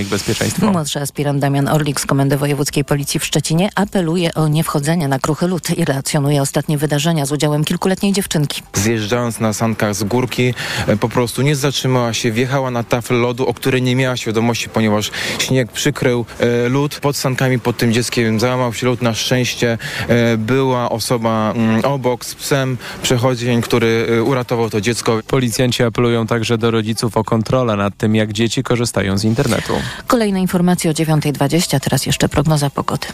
[0.00, 0.72] ich bezpieczeństwo.
[0.72, 5.46] Młodszy aspirant Damian Orlik z Komendy Wojewódzkiej Policji w Szczecinie apeluje o niewchodzenie na kruchy
[5.46, 8.62] lód i relacjonuje ostatnie wydarzenia z udziałem kilkuletniej dziewczynki.
[8.74, 10.54] Zjeżdżając na sankach z górki,
[10.86, 14.68] e, po prostu nie zatrzymała się, wjechała na tafel lodu, o której nie miała świadomości,
[14.68, 18.40] ponieważ śnieg przykrył e, lód pod sankami, pod tym dzieckiem.
[18.40, 19.02] Załamał się lód.
[19.02, 19.78] Na szczęście
[20.08, 25.20] e, była osoba mm, obok z psem, przechodzień, który e, uratował to dziecko.
[25.26, 29.72] Policjanci apelują także do rodziców o kontrolę nad tym, jak dzieci korzystają z internetu.
[30.06, 33.06] Kolejne informacje o 9.20, teraz jeszcze prognoza pogody.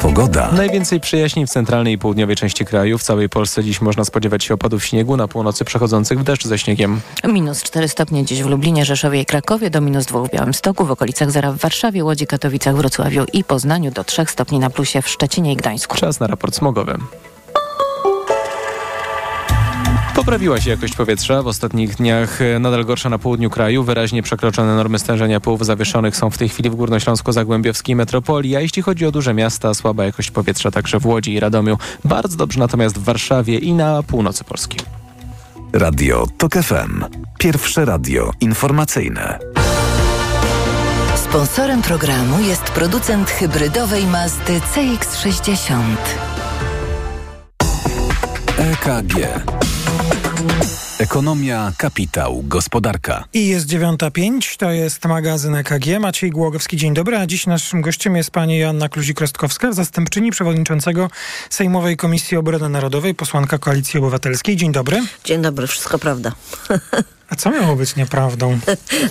[0.00, 0.52] Pogoda.
[0.52, 2.98] Najwięcej przyjaźni w centralnej i południowej części kraju.
[2.98, 6.58] W całej Polsce dziś można spodziewać się opadów śniegu, na północy przechodzących w deszcz ze
[6.58, 7.00] śniegiem.
[7.24, 10.90] Minus 4 stopnie dziś w Lublinie, Rzeszowie i Krakowie, do minus 2 w Białymstoku, w
[10.90, 15.08] okolicach zera w Warszawie, Łodzi, Katowicach, Wrocławiu i Poznaniu, do 3 stopni na plusie w
[15.08, 15.96] Szczecinie i Gdańsku.
[15.96, 16.98] Czas na raport smogowy.
[20.14, 21.42] Poprawiła się jakość powietrza.
[21.42, 23.84] W ostatnich dniach e, nadal gorsza na południu kraju.
[23.84, 28.82] Wyraźnie przekroczone normy stężenia pyłów zawieszonych są w tej chwili w Górnośląsko-Zagłębiowskiej metropolii, a jeśli
[28.82, 31.78] chodzi o duże miasta, słaba jakość powietrza także w Łodzi i Radomiu.
[32.04, 34.78] Bardzo dobrze natomiast w Warszawie i na północy Polski.
[35.72, 37.04] Radio TOK FM.
[37.38, 39.38] Pierwsze radio informacyjne.
[41.14, 45.96] Sponsorem programu jest producent hybrydowej Mazdy CX-60.
[48.58, 49.59] EKG.
[50.98, 53.24] Ekonomia, kapitał, gospodarka.
[53.32, 56.00] I jest 9.05, to jest magazyn EKG.
[56.00, 57.16] Maciej Głogowski, dzień dobry.
[57.16, 61.10] A dziś naszym gościem jest pani Joanna Kluzik-Rostkowska, zastępczyni przewodniczącego
[61.50, 64.56] Sejmowej Komisji Obrony Narodowej, posłanka Koalicji Obywatelskiej.
[64.56, 65.02] Dzień dobry.
[65.24, 66.32] Dzień dobry, wszystko prawda.
[67.30, 68.58] A co miało być nieprawdą?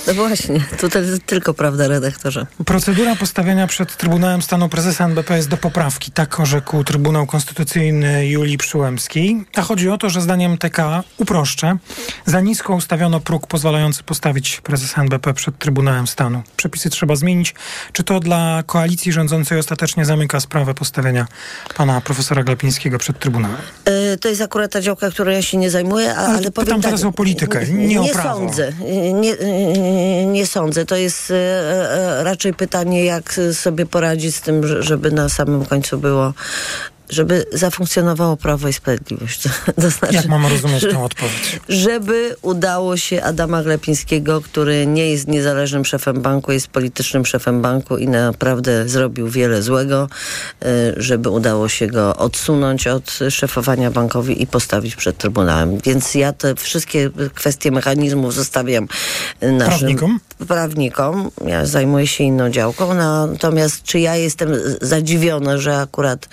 [0.07, 2.45] No właśnie, tutaj tylko prawda, redaktorze.
[2.65, 6.11] Procedura postawienia przed Trybunałem Stanu prezesa NBP jest do poprawki.
[6.11, 9.45] Tak orzekł Trybunał Konstytucyjny Julii Przyłębskiej.
[9.55, 11.77] A chodzi o to, że zdaniem TK, uproszczę,
[12.25, 16.41] za nisko ustawiono próg pozwalający postawić prezesa NBP przed Trybunałem Stanu.
[16.57, 17.55] Przepisy trzeba zmienić.
[17.93, 21.27] Czy to dla koalicji rządzącej ostatecznie zamyka sprawę postawienia
[21.75, 23.57] pana profesora Glapińskiego przed Trybunałem?
[23.85, 26.65] E, to jest akurat ta działka, którą ja się nie zajmuję, a, Ale ale, powiem
[26.65, 28.39] pytam tak, teraz o politykę, nie o nie prawo.
[28.39, 28.71] sądzę.
[29.13, 30.85] Nie, nie, nie sądzę.
[30.85, 35.65] To jest e, e, raczej pytanie, jak sobie poradzić z tym, że- żeby na samym
[35.65, 36.33] końcu było
[37.09, 39.43] żeby zafunkcjonowało Prawo i Sprawiedliwość.
[39.81, 41.59] To znaczy, Jak mam rozumieć tę odpowiedź?
[41.69, 47.97] żeby udało się Adama Glepińskiego, który nie jest niezależnym szefem banku, jest politycznym szefem banku
[47.97, 50.07] i naprawdę zrobił wiele złego,
[50.61, 50.65] e,
[50.97, 55.77] żeby udało się go odsunąć od szefowania bankowi i postawić przed Trybunałem.
[55.77, 58.87] Więc ja te wszystkie kwestie mechanizmów zostawiam
[59.41, 60.19] naszym Prawnikom?
[60.47, 61.31] prawnikom.
[61.47, 62.93] Ja zajmuję się inną działką.
[62.93, 64.49] Natomiast czy ja jestem
[64.81, 66.27] zadziwiona, że akurat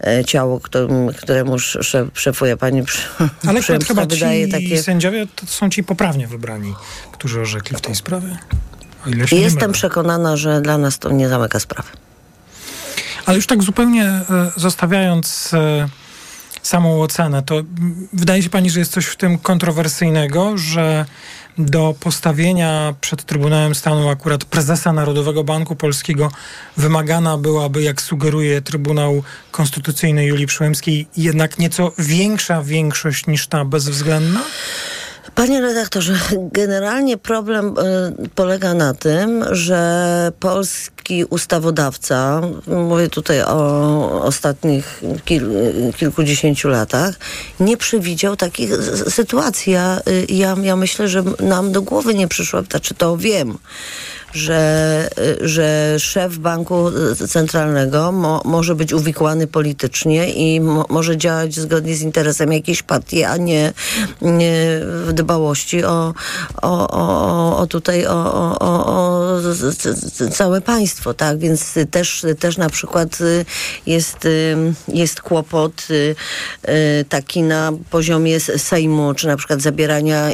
[0.00, 2.82] e, ciało, którym, któremu szef, szefuje pani
[3.48, 4.82] Ale Przyłębska chyba wydaje ci takie...
[4.82, 6.74] sędziowie to są ci poprawnie wybrani,
[7.12, 8.38] którzy orzekli w tej sprawie.
[9.32, 11.88] Jestem przekonana, że dla nas to nie zamyka sprawy.
[13.26, 14.24] Ale już tak zupełnie e,
[14.56, 15.88] zostawiając e,
[16.62, 17.62] samą ocenę, to
[18.12, 21.06] wydaje się pani, że jest coś w tym kontrowersyjnego, że
[21.58, 26.30] do postawienia przed Trybunałem Stanu akurat prezesa Narodowego Banku Polskiego
[26.76, 34.40] wymagana byłaby, jak sugeruje Trybunał Konstytucyjny Julii Przyłębskiej, jednak nieco większa większość niż ta bezwzględna?
[35.34, 36.18] Panie redaktorze,
[36.52, 37.74] generalnie problem
[38.24, 40.99] y, polega na tym, że polski
[41.30, 45.50] ustawodawca, mówię tutaj o ostatnich kil,
[45.96, 47.14] kilkudziesięciu latach,
[47.60, 48.70] nie przewidział takich
[49.08, 49.72] sytuacji.
[49.72, 53.58] Ja, y, ja, ja myślę, że nam do głowy nie przyszło, znaczy to wiem,
[54.32, 55.10] że,
[55.42, 61.54] y, że szef banku y, centralnego mo, może być uwikłany politycznie i mo, może działać
[61.54, 63.72] zgodnie z interesem jakiejś partii, a nie,
[64.22, 66.14] nie w dbałości o,
[66.62, 69.40] o, o, o tutaj o, o, o, o
[70.30, 71.38] całe państwo, tak?
[71.38, 73.44] Więc też, też na przykład y,
[73.86, 74.56] jest, y,
[74.88, 76.14] jest kłopot y,
[77.08, 80.32] taki na poziomie Sejmu, czy na przykład zabierania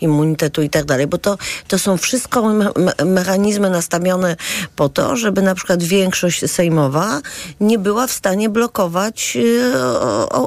[0.00, 1.38] immunitetu i tak dalej, bo to,
[1.68, 4.36] to są wszystko me, me, mechanizmy nastawione
[4.76, 7.20] po to, żeby na przykład większość sejmowa
[7.60, 9.38] nie była w stanie blokować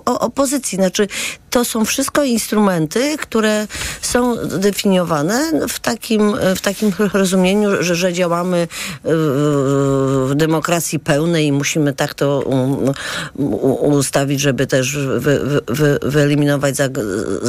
[0.06, 0.76] opozycji.
[0.76, 1.08] Znaczy,
[1.50, 3.68] to są wszystko instrumenty, które
[4.02, 8.68] są definiowane w takim, w takim rozumieniu, że, że działamy
[10.28, 12.94] w demokracji pełnej i musimy tak to um,
[13.82, 16.92] ustawić, żeby też wy, wy, wy, wyeliminować zag,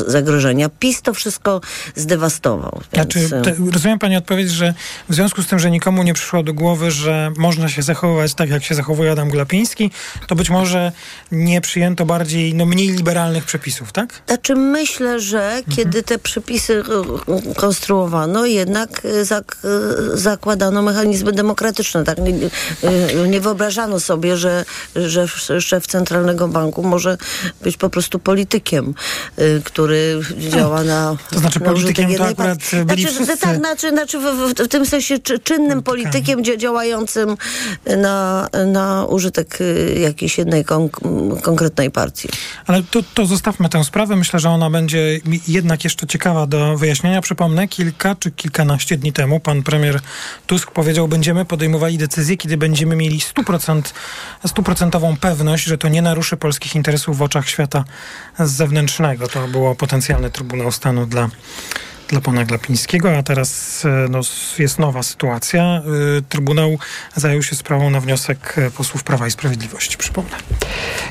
[0.07, 0.69] zagrożenia.
[0.69, 1.61] PiS to wszystko
[1.95, 2.81] zdewastował.
[2.93, 4.75] Znaczy, Więc, te, rozumiem pani odpowiedź, że
[5.09, 8.51] w związku z tym, że nikomu nie przyszło do głowy, że można się zachowywać tak,
[8.51, 9.91] jak się zachowuje Adam Glapiński,
[10.27, 10.93] to być może
[11.33, 14.23] nie przyjęto bardziej, no mniej liberalnych przepisów, tak?
[14.27, 16.83] Znaczy myślę, że kiedy te przepisy
[17.57, 21.78] konstruowano, jednak e, zak, e, zakładano mechanizmy demokratyczne.
[22.05, 22.19] Tak?
[22.19, 22.33] Nie,
[23.29, 24.65] nie wyobrażano sobie, że,
[24.97, 25.29] że
[25.61, 27.19] szef Centralnego Banku może
[27.63, 28.95] być po prostu politykiem,
[29.37, 32.77] e, który działa na To znaczy na politykiem to akurat partii.
[32.85, 36.57] byli znaczy, wszyscy Tak, znaczy, znaczy w, w, w tym sensie czy, czynnym politykiem dzia-
[36.57, 37.37] działającym
[37.97, 40.89] na, na użytek e, jakiejś jednej kon,
[41.43, 42.29] konkretnej partii.
[42.67, 44.17] Ale to, to zostawmy tę sprawę.
[44.17, 47.21] Myślę, że ona będzie jednak jeszcze ciekawa do wyjaśnienia.
[47.23, 50.01] Przypomnę, kilka czy kilkanaście dni temu pan premier
[50.47, 53.83] Tusk powiedział, będziemy podejmowali decyzję, kiedy będziemy mieli 100%,
[54.47, 57.85] stuprocentową pewność, że to nie naruszy polskich interesów w oczach świata
[58.39, 59.29] zewnętrznego.
[59.29, 61.29] To było potencjalny Trybunał Stanu dla
[62.09, 64.21] dla pana Glapińskiego, a teraz e, no,
[64.59, 65.83] jest nowa sytuacja.
[66.19, 66.79] Y, Trybunał
[67.17, 70.37] zajął się sprawą na wniosek e, posłów Prawa i Sprawiedliwości, przypomnę.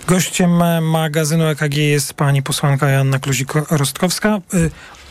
[0.08, 4.42] Gościem e, magazynu EKG jest pani posłanka Joanna Kluzik-Rostkowska.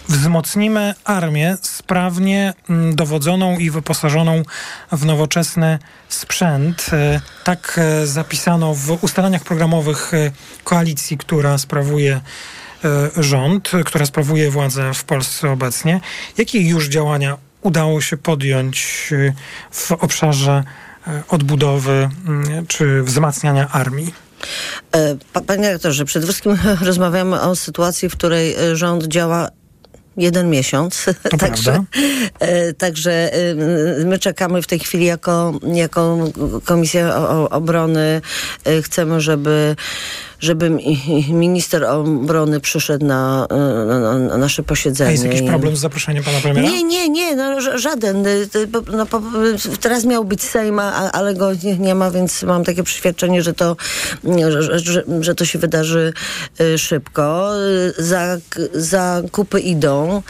[0.08, 4.42] Wzmocnimy armię sprawnie mm, dowodzoną i wyposażoną
[4.92, 6.86] w nowoczesny sprzęt.
[6.92, 10.30] E, Tak e, zapisano w ustaleniach programowych e,
[10.64, 12.20] koalicji, która sprawuje
[13.16, 16.00] rząd, która sprawuje władzę w Polsce obecnie.
[16.38, 19.10] Jakie już działania udało się podjąć
[19.70, 20.64] w obszarze
[21.28, 24.14] odbudowy mm, czy wzmacniania armii?
[25.32, 29.48] Pa- Panie rektorze, przede wszystkim rozmawiamy o sytuacji, w której rząd działa
[30.16, 31.04] jeden miesiąc.
[31.38, 31.84] Także,
[32.38, 33.54] e, także e,
[34.04, 36.18] my czekamy w tej chwili jako, jako
[36.64, 37.16] Komisja
[37.50, 38.20] Obrony.
[38.64, 39.76] e, Chcemy, żeby
[40.40, 43.46] żeby mi- minister obrony przyszedł na,
[43.86, 45.08] na, na, na nasze posiedzenie.
[45.08, 46.68] A jest jakiś problem z zaproszeniem pana premiera?
[46.68, 48.26] nie, nie, nie, no, ż- żaden.
[48.26, 48.48] Y,
[48.92, 49.06] No,
[49.80, 50.78] teraz miał być Sejm,
[51.12, 53.76] ale go nie, nie ma, więc mam takie przeświadczenie, że to,
[54.48, 56.12] że, że, że to się wydarzy
[56.60, 57.50] y, szybko.
[57.98, 58.40] Zak,
[58.74, 60.22] zakupy idą,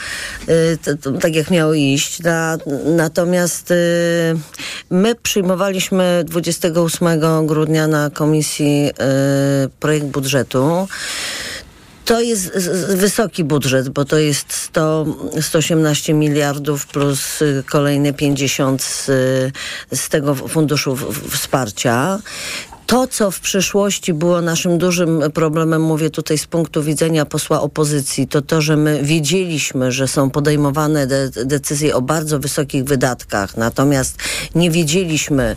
[0.48, 0.78] y,
[1.20, 2.20] tak jak miało iść.
[2.22, 3.72] Na, natomiast
[4.90, 8.90] my przyjmowaliśmy 28 grudnia na komisji
[9.66, 10.88] y, projekt budżetu.
[12.04, 12.58] To jest
[12.88, 15.06] wysoki budżet, bo to jest 100,
[15.40, 19.06] 118 miliardów plus y, kolejne 50 z,
[19.92, 20.96] z tego funduszu
[21.30, 22.18] wsparcia.
[22.86, 28.28] To, co w przyszłości było naszym dużym problemem, mówię tutaj z punktu widzenia posła opozycji,
[28.28, 34.18] to to, że my wiedzieliśmy, że są podejmowane de decyzje o bardzo wysokich wydatkach, natomiast
[34.54, 35.56] nie wiedzieliśmy,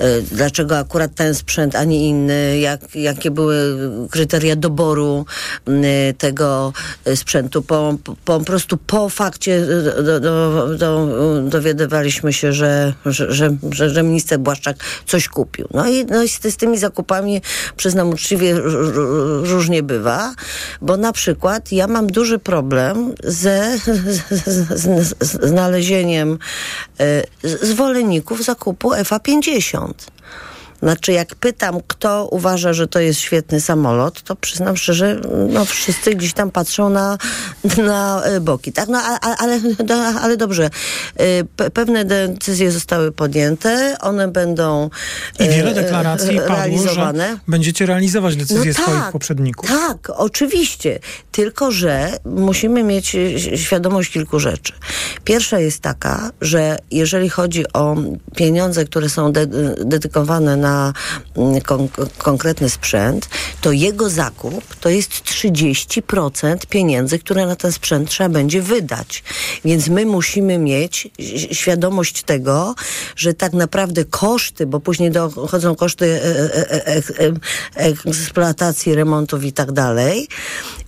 [0.00, 3.78] y, dlaczego akurat ten sprzęt, a nie inny, jak, jakie były
[4.10, 5.26] kryteria doboru
[5.68, 6.72] y, tego
[7.06, 7.62] y, sprzętu.
[7.62, 11.08] Po, po, po prostu po fakcie y, do, do, do,
[11.42, 13.32] dowiadywaliśmy się, że, że,
[13.70, 14.76] że, że, minister Błaszczak
[15.06, 15.68] coś kupił.
[15.74, 17.42] No i, no i z, z tymi zakupami,
[17.76, 18.54] przyznam uczciwie,
[19.42, 20.34] różnie bywa,
[20.80, 23.78] bo na przykład ja mam duży problem ze
[25.20, 26.38] znalezieniem
[27.00, 29.92] y, zwolenników zakupu FA50.
[30.82, 36.14] Znaczy, jak pytam, kto uważa, że to jest świetny samolot, to przyznam szczerze, no wszyscy
[36.14, 37.18] gdzieś tam patrzą na,
[37.86, 38.72] na e, boki.
[38.72, 40.70] Tak, no a- ale, no, ale dobrze.
[41.16, 44.90] E, pe- Pewne decyzje zostały podjęte, one będą
[45.40, 47.28] I wiele e, deklaracji e, padło, realizowane.
[47.32, 49.68] że będziecie realizować decyzje swoich poprzedników.
[49.68, 50.98] Tak, oczywiście.
[51.32, 53.16] Tylko, że musimy mieć
[53.56, 54.72] świadomość kilku rzeczy.
[55.24, 57.96] Pierwsza jest taka, że jeżeli chodzi o
[58.36, 59.46] pieniądze, które są de-
[59.84, 60.67] dedykowane na
[61.36, 63.28] mm, kon- konkretny sprzęt,
[63.60, 69.22] to jego zakup to jest 30% pieniędzy, które na ten sprzęt trzeba będzie wydać.
[69.64, 71.08] Więc my musimy mieć
[71.52, 72.74] świadomość tego,
[73.16, 77.02] że tak naprawdę koszty, bo później dochodzą koszty e, e, e,
[77.74, 80.28] eksploatacji, remontów i tak dalej,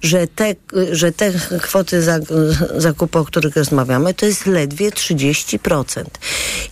[0.03, 0.55] że te,
[0.93, 1.33] że te
[1.63, 2.19] kwoty za,
[2.77, 6.05] zakupu, o których rozmawiamy, to jest ledwie 30%.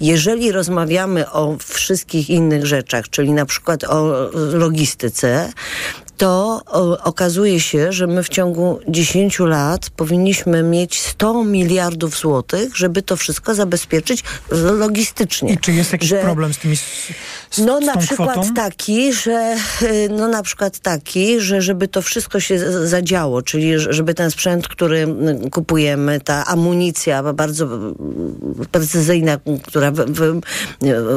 [0.01, 5.53] Jeżeli rozmawiamy o wszystkich innych rzeczach, czyli na przykład o logistyce,
[6.17, 6.63] to
[7.05, 13.17] okazuje się, że my w ciągu 10 lat powinniśmy mieć 100 miliardów złotych, żeby to
[13.17, 15.53] wszystko zabezpieczyć logistycznie.
[15.53, 16.77] I czy jest jakiś że, problem z tymi
[17.51, 18.55] z, No z na przykład kwotą?
[18.55, 24.15] taki, że y, no na przykład taki, że żeby to wszystko się zadziało, czyli żeby
[24.15, 25.07] ten sprzęt, który
[25.53, 27.69] kupujemy, ta amunicja bardzo
[28.71, 30.41] precyzyjna, która wy, wy,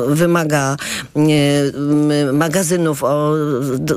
[0.08, 0.78] wymaga
[1.16, 3.34] nie, m, magazynów o
[3.78, 3.96] do,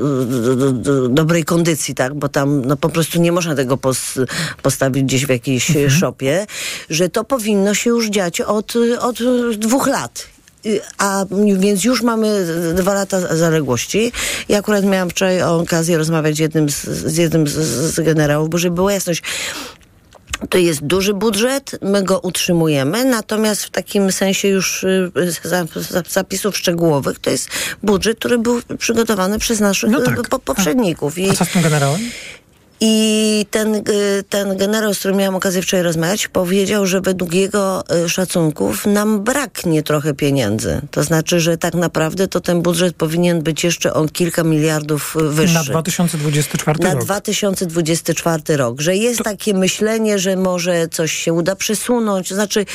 [0.56, 4.14] do, do, dobrej kondycji, tak, bo tam no, po prostu nie można tego pos,
[4.62, 5.90] postawić gdzieś w jakiejś Mhm.
[5.90, 6.46] szopie,
[6.90, 9.18] że to powinno się już dziać od, od
[9.58, 10.33] dwóch lat.
[10.98, 11.24] A
[11.58, 14.12] więc już mamy dwa lata zaległości.
[14.48, 17.52] Ja akurat miałam wczoraj okazję rozmawiać z jednym z, z jednym z,
[17.94, 19.22] z generałów, bo żeby była jasność,
[20.50, 25.10] to jest duży budżet, my go utrzymujemy, natomiast w takim sensie już y,
[25.44, 27.48] za, za, zapisów szczegółowych to jest
[27.82, 30.18] budżet, który był przygotowany przez naszych No tak.
[30.18, 31.18] y, po, poprzedników.
[31.18, 32.00] I, A co z tym generałem?
[32.80, 33.82] I ten, y,
[34.28, 39.24] ten generał, z którym miałam okazję wczoraj rozmawiać, powiedział, że według jego y, szacunków nam
[39.24, 40.80] braknie trochę pieniędzy.
[40.90, 45.28] To znaczy, że tak naprawdę to ten budżet powinien być jeszcze o kilka miliardów y,
[45.28, 45.54] wyższy.
[45.54, 47.04] Na 2024 Na rok.
[47.04, 52.32] 2024 rok, że jest takie myślenie, że może coś się uda przesunąć.
[52.32, 52.66] Znaczy,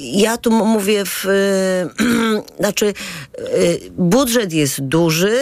[0.00, 1.24] ja tu mówię w.
[2.60, 2.94] znaczy,
[3.98, 5.38] budżet jest duży.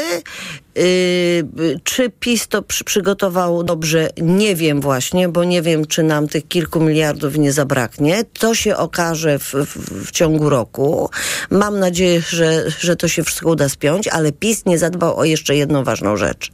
[0.76, 1.44] Y,
[1.84, 4.08] czy PiS to przy, przygotował dobrze?
[4.22, 8.24] Nie wiem właśnie, bo nie wiem, czy nam tych kilku miliardów nie zabraknie.
[8.38, 11.10] To się okaże w, w, w ciągu roku.
[11.50, 15.56] Mam nadzieję, że, że to się wszystko uda spiąć, ale PiS nie zadbał o jeszcze
[15.56, 16.52] jedną ważną rzecz.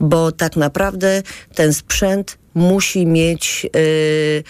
[0.00, 1.22] Bo tak naprawdę
[1.54, 4.44] ten sprzęt musi mieć y,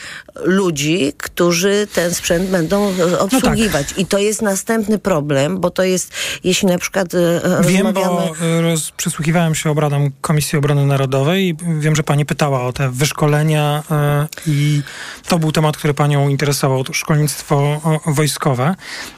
[0.44, 3.86] ludzi, którzy ten sprzęt będą obsługiwać.
[3.96, 6.12] I to jest następny problem, bo to jest,
[6.44, 11.56] jeśli na przykład y, Wiem, bo e, roz, przysłuchiwałem się obradom Komisji Obrony Narodowej i
[11.80, 14.82] wiem, że pani pytała o te wyszkolenia e, i
[15.28, 18.74] to był temat, który panią interesował, to szkolnictwo wojskowe.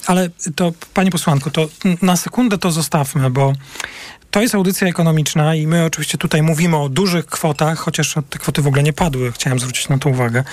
[0.07, 1.69] Ale to, pani posłanko, to
[2.03, 3.53] na sekundę to zostawmy, bo
[4.37, 8.63] to jest audycja ekonomiczna i my oczywiście tutaj mówimy o dużych kwotach, chociaż te kwoty
[8.63, 10.45] w ogóle nie padły, chciałem zwrócić na to uwagę.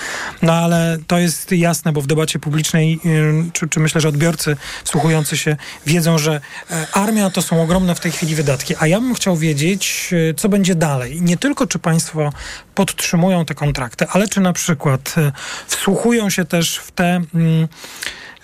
[0.42, 4.56] No ale to jest jasne, bo w debacie publicznej, ym, czy, czy myślę, że odbiorcy
[4.84, 8.74] wsłuchujący się wiedzą, że e, armia to są ogromne w tej chwili wydatki.
[8.78, 11.22] A ja bym chciał wiedzieć, e, co będzie dalej.
[11.22, 12.32] Nie tylko, czy państwo
[12.74, 15.32] podtrzymują te kontrakty, ale czy na przykład e,
[15.66, 17.68] wsłuchują się też w te, mm,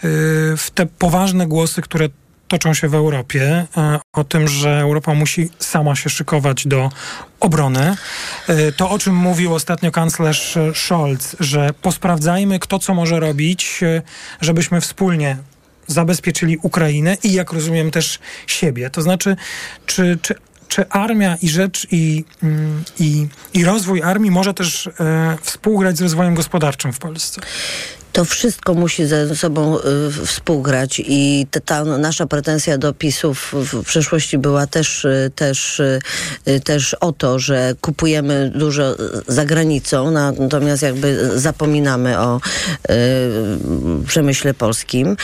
[0.05, 2.09] y, w te poważne głosy, które
[2.51, 6.91] toczą się w Europie e, o tym, że Europa musi sama się szykować do
[7.41, 7.97] obrony.
[8.49, 14.03] E, To, o czym mówił ostatnio kanclerz Scholz, że posprawdzajmy, kto co może robić, e,
[14.41, 15.37] żebyśmy wspólnie
[15.87, 18.91] zabezpieczyli Ukrainę i, jak rozumiem, też siebie.
[18.91, 19.37] To znaczy,
[19.87, 20.35] czy, czy,
[20.69, 24.91] czy armia i rzecz i, mm, i, i rozwój armii może też e,
[25.43, 27.41] współgrać z rozwojem gospodarczym w Polsce?
[28.13, 33.85] To wszystko musi ze sobą y, współgrać i te, ta nasza pretensja do PiSów w
[33.85, 35.99] przeszłości była też, y, też, y,
[36.49, 38.95] y, też o to, że kupujemy dużo
[39.29, 42.41] za granicą, natomiast jakby zapominamy o
[42.91, 42.93] y,
[44.07, 45.17] przemyśle polskim.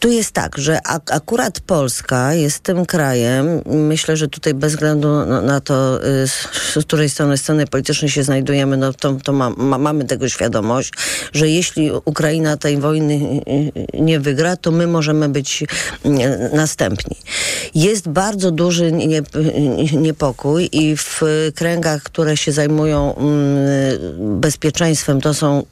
[0.00, 5.08] Tu jest tak, że ak- akurat Polska jest tym krajem, myślę, że tutaj bez względu
[5.42, 9.78] na, to, y, z której strony sceny politycznej się znajdujemy, no to, to ma, ma,
[9.78, 10.92] mamy tego świadomość,
[11.32, 13.40] że jeśli Ukraina tej wojny
[13.94, 15.68] nie wygra, to my możemy być y,
[16.52, 17.16] następni.
[17.74, 19.22] Jest bardzo duży nie,
[19.92, 21.20] niepokój i w
[21.54, 25.62] kręgach, które się zajmują mm, bezpieczeństwem, to są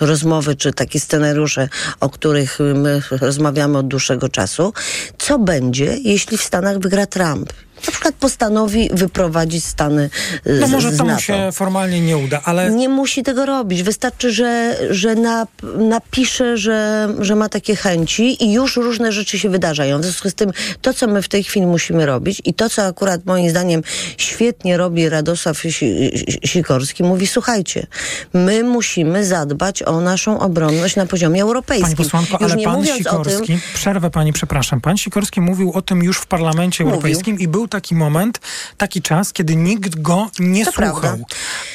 [0.00, 1.68] rozmowy, czy takie scenariusze,
[2.00, 4.72] o których my rozmawiamy od dłuższego czasu.
[5.18, 7.52] Co będzie, jeśli w Stanach wygra Trump?
[7.86, 10.10] Na przykład postanowi wyprowadzić Stany
[10.46, 13.82] z, No może z to mu się formalnie nie uda, ale Nie musi tego robić.
[13.82, 19.50] Wystarczy, że, że nap, napisze, że, że ma takie chęci i już różne rzeczy się
[19.50, 20.00] wydarzają.
[20.00, 22.82] W związku z tym to, co my w tej chwili musimy robić i to, co
[22.82, 23.82] akurat moim zdaniem
[24.16, 26.10] świetnie robi Radosław Si-
[26.44, 27.86] Sikorski, mówi słuchajcie,
[28.34, 31.96] my musimy zadbać o naszą obronność na poziomie europejskim.
[31.96, 35.82] Pani posłanko, Już ale pan o tym, Sikorski, przerwę pani, przepraszam, pan Sikorski mówił o
[35.82, 36.94] tym już w Parlamencie Mówił.
[36.94, 38.40] Europejskim i był taki moment,
[38.76, 41.00] taki czas, kiedy nikt go nie To słuchał.
[41.00, 41.24] prawda.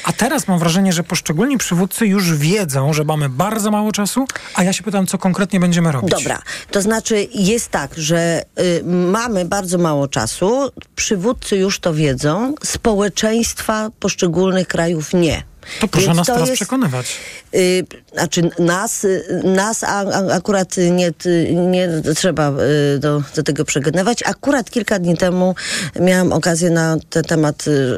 [0.04, 4.24] A teraz mam wrażenie, że poszczególni przywódcy już wiedzą, że mamy bardzo mało czasu,
[4.54, 6.10] a ja się pytam, co konkretnie będziemy robić.
[6.10, 12.54] Dobra, to znaczy jest tak, że y, mamy bardzo mało czasu, przywódcy już to wiedzą,
[12.64, 15.42] społeczeństwa poszczególnych krajów nie.
[15.80, 17.06] To proszę Więc nas to teraz jest- przekonywać.
[17.54, 22.52] Y, znaczy nas, y, nas a, a, akurat nie, ty- nie trzeba
[22.94, 24.22] y, do, do tego przekonywać.
[24.26, 25.54] Akurat kilka dni temu
[26.00, 27.96] miałam okazję na ten temat y,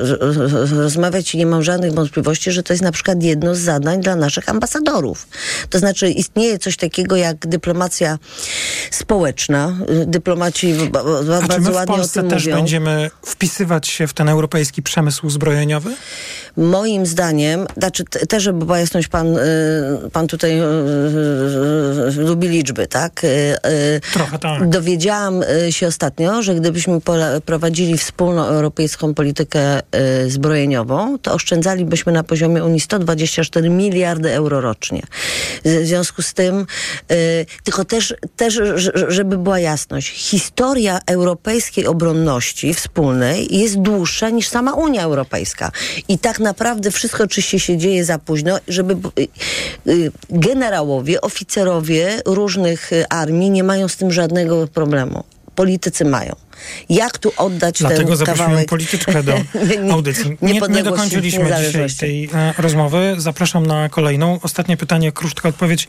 [0.71, 4.17] rozmawiać i nie mam żadnych wątpliwości, że to jest na przykład jedno z zadań dla
[4.17, 5.27] naszych ambasadorów.
[5.71, 8.19] To znaczy istnieje coś takiego jak dyplomacja
[8.91, 9.77] społeczna.
[10.03, 11.01] Y, Dyplomaci b- b-
[11.37, 12.57] A czy bardzo my w ładnie o Polsce też mówią.
[12.57, 15.91] będziemy wpisywać się w ten europejski przemysł zbrojeniowy?
[16.57, 19.41] Moim zdaniem, znaczy te- też, żeby była jasność, pan, y,
[20.13, 20.65] pan tutaj y,
[22.19, 23.23] y, lubi liczby, tak?
[24.13, 24.69] Trochę tak.
[24.69, 27.01] Dowiedziałam się ostatnio, że gdybyśmy
[27.45, 29.81] prowadzili wspólną europejską politykę
[30.27, 35.03] zbrojeniową, to oszczędzalibyśmy na poziomie Unii 124 miliardy euro rocznie.
[35.65, 36.67] W związku z tym,
[37.65, 38.61] tylko też, też,
[39.09, 45.71] żeby była jasność, historia europejskiej obronności wspólnej jest dłuższa niż sama Unia Europejska.
[46.09, 49.29] I tak naprawdę wszystko oczywiście się dzieje za późno, żeby y,
[49.91, 55.25] y, generałowie, oficerowie różnych y, armii nie mają z tym żadnego problemu.
[55.55, 56.37] Politycy mają.
[56.89, 59.33] Jak tu oddać Dlatego ten kawałek polityczkę do
[59.93, 60.37] audycji.
[60.43, 63.15] Nie, nie dokończyliśmy dzisiaj tej e, rozmowy.
[63.19, 64.39] Zapraszam na kolejną.
[64.43, 65.89] Ostatnie pytanie, krótka odpowiedź.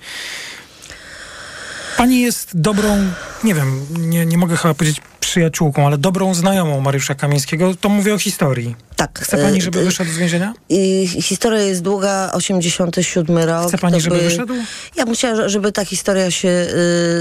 [1.98, 2.98] Pani jest dobrą,
[3.44, 7.76] nie wiem, nie, nie mogę chyba powiedzieć przyjaciółką, ale dobrą znajomą Mariusza Kamińskiego.
[7.82, 8.76] To mówię o historii.
[8.96, 9.20] Tak.
[9.20, 10.54] Chce pani, y, żeby y, wyszedł z więzienia?
[10.70, 13.68] I historia jest długa, 87 rok.
[13.68, 14.54] Chce pani, żeby by- wyszedł?
[14.96, 16.50] Ja bym chciała, żeby ta historia się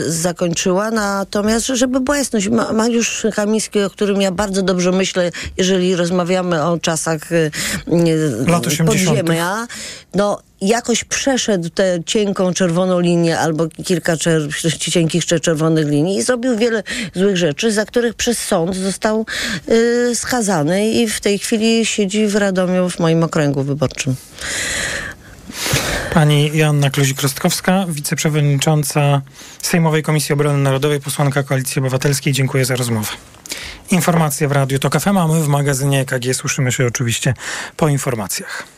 [0.06, 5.30] y, zakończyła, natomiast żeby była jasność, Ma- Mariusz Kamiński, o którym ja bardzo dobrze myślę,
[5.56, 7.50] jeżeli rozmawiamy o czasach y,
[7.88, 8.86] y, Lat 80..
[8.90, 9.66] podziemia,
[10.14, 16.22] no jakoś przeszedł tę cienką czerwoną linię albo kilka czer- cienkich czy czerwonych linii i
[16.22, 16.82] zrobił wiele
[17.14, 19.26] złych rzeczy, za których przez sąd został
[19.68, 24.16] y, skazany i w tej chwili siedzi w Radomiu w moim okręgu wyborczym.
[26.14, 29.22] Pani Joanna Kluzik-Rostkowska, wiceprzewodnicząca
[29.62, 32.32] Sejmowej Komisji Obrony Narodowej, posłanka Koalicji Obywatelskiej.
[32.32, 33.08] Dziękuję za rozmowę.
[33.90, 37.34] Informacje w Radiu TOK FM, a my w magazynie EKG słyszymy się oczywiście
[37.76, 38.75] po informacjach.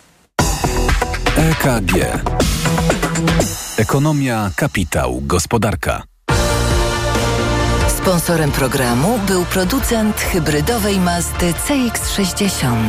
[1.38, 1.94] EKG.
[3.76, 6.02] Ekonomia, kapitał, gospodarka.
[7.88, 12.88] Sponsorem programu był producent hybrydowej Mazdy CX-60.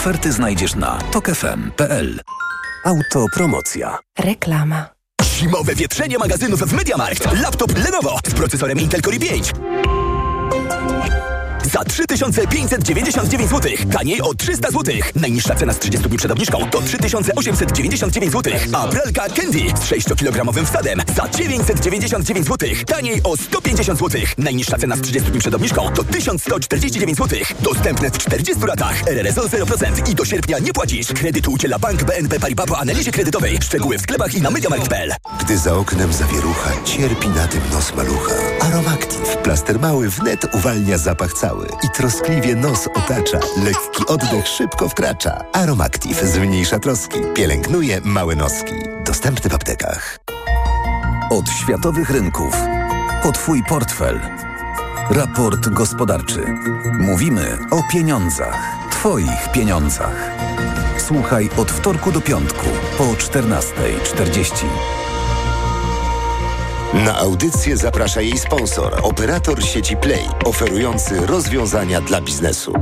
[0.01, 2.19] oferty znajdziesz na tokefm.pl.
[2.85, 3.99] Autopromocja.
[4.19, 4.89] Reklama.
[5.23, 7.41] Zimowe wietrzenie magazynów w MediaMarkt.
[7.41, 9.53] Laptop Lenovo z procesorem Intel Core i5.
[11.73, 13.71] Za 3599 zł.
[13.91, 14.95] Taniej o 300 zł.
[15.15, 18.53] Najniższa cena z 30 dni przed obniżką to 3899 zł.
[18.73, 22.69] A pralka Candy z 6-kilogramowym wsadem za 999 zł.
[22.87, 24.21] Taniej o 150 zł.
[24.37, 27.39] Najniższa cena z 30 dni przed obniżką to 1149 zł.
[27.59, 29.07] Dostępne w 40 latach.
[29.07, 31.07] RRSO 0% i do sierpnia nie płacisz.
[31.07, 33.57] Kredytu udziela Bank BNP Paribas po analizie kredytowej.
[33.61, 35.11] Szczegóły w sklepach i na MediaMarkt.pl.
[35.39, 38.33] Gdy za oknem zawierucha, cierpi na tym nos malucha.
[38.59, 43.39] Aromactive, plaster mały wnet uwalnia zapach cały i troskliwie nos otacza.
[43.63, 45.43] Lekki oddech szybko wkracza.
[45.53, 48.73] Aromactive zmniejsza troski, pielęgnuje małe noski.
[49.05, 50.17] Dostępny w aptekach.
[51.29, 52.57] Od światowych rynków.
[53.23, 54.19] Po Twój portfel.
[55.09, 56.45] Raport gospodarczy.
[56.99, 58.57] Mówimy o pieniądzach.
[58.91, 60.31] Twoich pieniądzach.
[60.97, 62.65] Słuchaj od wtorku do piątku
[62.97, 64.65] po 14.40.
[66.93, 72.73] Na audycję zaprasza jej sponsor, operator sieci Play, oferujący rozwiązania dla biznesu.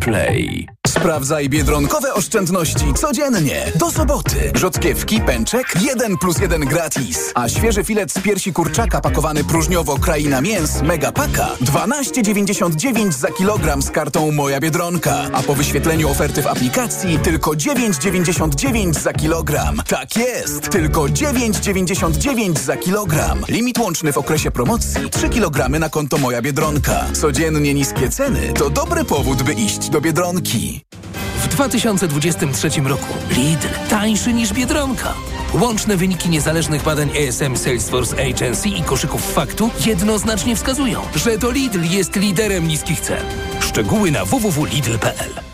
[0.00, 0.73] Play.
[0.98, 3.72] Sprawdzaj biedronkowe oszczędności codziennie.
[3.74, 4.52] Do soboty.
[4.54, 7.32] Rzodkiewki, pęczek, 1 plus 1 gratis.
[7.34, 13.90] A świeży filet z piersi kurczaka pakowany próżniowo kraina mięs Megapaka 12,99 za kilogram z
[13.90, 15.14] kartą Moja Biedronka.
[15.32, 19.82] A po wyświetleniu oferty w aplikacji tylko 9,99 za kilogram.
[19.88, 23.44] Tak jest, tylko 9,99 za kilogram.
[23.48, 27.04] Limit łączny w okresie promocji 3 kg na konto Moja Biedronka.
[27.12, 30.84] Codziennie niskie ceny to dobry powód, by iść do Biedronki.
[31.44, 35.14] W 2023 roku Lidl tańszy niż Biedronka.
[35.54, 41.82] Łączne wyniki niezależnych badań ESM Salesforce Agency i koszyków faktu jednoznacznie wskazują, że to Lidl
[41.82, 43.26] jest liderem niskich cen.
[43.60, 45.53] Szczegóły na www.lidl.pl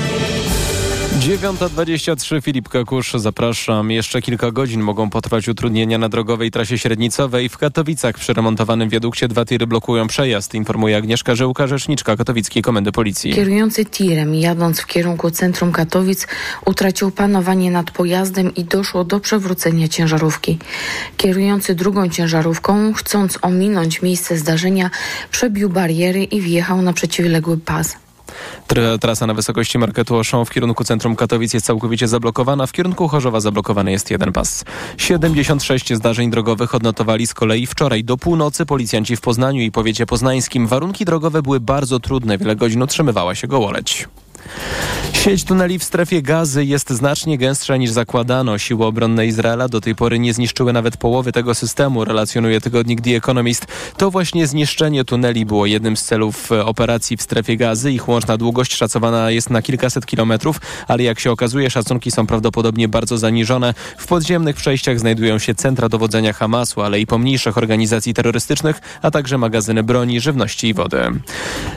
[1.21, 3.91] 9.23 Filip Kakusz, zapraszam.
[3.91, 7.49] Jeszcze kilka godzin mogą potrwać utrudnienia na drogowej trasie średnicowej.
[7.49, 12.91] W Katowicach przy remontowanym wiadukcie dwa tiry blokują przejazd, informuje Agnieszka Żyłka, rzeczniczka Katowickiej Komendy
[12.91, 13.33] Policji.
[13.33, 16.27] Kierujący tirem jadąc w kierunku centrum Katowic
[16.65, 20.57] utracił panowanie nad pojazdem i doszło do przewrócenia ciężarówki.
[21.17, 24.89] Kierujący drugą ciężarówką, chcąc ominąć miejsce zdarzenia,
[25.31, 27.97] przebił bariery i wjechał na przeciwległy pas.
[29.01, 32.67] Trasa na wysokości marketu Auchan w kierunku centrum Katowic jest całkowicie zablokowana.
[32.67, 34.65] W kierunku Chorzowa zablokowany jest jeden pas.
[34.97, 38.03] 76 zdarzeń drogowych odnotowali z kolei wczoraj.
[38.03, 40.67] Do północy policjanci w Poznaniu i powiecie poznańskim.
[40.67, 42.37] Warunki drogowe były bardzo trudne.
[42.37, 44.07] Wiele godzin utrzymywała się gołoleć.
[45.13, 48.57] Sieć tuneli w strefie gazy jest znacznie gęstsza niż zakładano.
[48.57, 53.09] Siły obronne Izraela do tej pory nie zniszczyły nawet połowy tego systemu, relacjonuje tygodnik The
[53.09, 53.65] Economist.
[53.97, 57.91] To właśnie zniszczenie tuneli było jednym z celów e, operacji w strefie gazy.
[57.91, 62.87] Ich łączna długość szacowana jest na kilkaset kilometrów, ale jak się okazuje, szacunki są prawdopodobnie
[62.87, 63.73] bardzo zaniżone.
[63.97, 69.37] W podziemnych przejściach znajdują się centra dowodzenia Hamasu, ale i pomniejszych organizacji terrorystycznych, a także
[69.37, 71.01] magazyny broni, żywności i wody.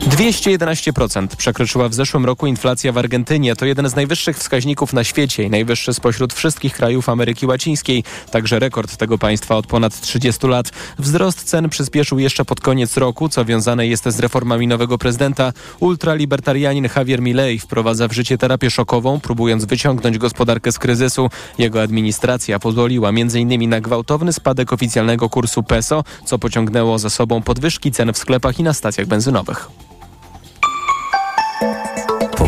[0.01, 3.55] 211% przekroczyła w zeszłym roku inflacja w Argentynie.
[3.55, 8.03] To jeden z najwyższych wskaźników na świecie i najwyższy spośród wszystkich krajów Ameryki Łacińskiej.
[8.31, 10.71] Także rekord tego państwa od ponad 30 lat.
[10.99, 15.53] Wzrost cen przyspieszył jeszcze pod koniec roku, co wiązane jest z reformami nowego prezydenta.
[15.79, 21.29] Ultralibertarianin Javier Milei wprowadza w życie terapię szokową, próbując wyciągnąć gospodarkę z kryzysu.
[21.57, 23.69] Jego administracja pozwoliła m.in.
[23.69, 28.63] na gwałtowny spadek oficjalnego kursu peso, co pociągnęło za sobą podwyżki cen w sklepach i
[28.63, 29.84] na stacjach benzynowych.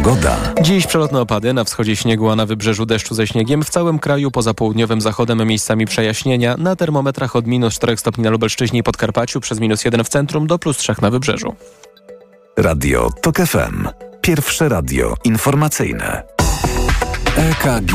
[0.07, 0.37] Pogoda.
[0.61, 3.63] Dziś przelotne opady, na wschodzie śniegu, a na wybrzeżu deszczu ze śniegiem.
[3.63, 6.57] W całym kraju poza południowym zachodem miejscami przejaśnienia.
[6.57, 10.47] Na termometrach od minus 4 stopni na Lubelszczyźnie i Podkarpaciu przez minus 1 w centrum
[10.47, 11.55] do plus 3 na wybrzeżu.
[12.57, 13.87] Radio TOK FM.
[14.21, 16.23] Pierwsze radio informacyjne.
[17.37, 17.93] EKG.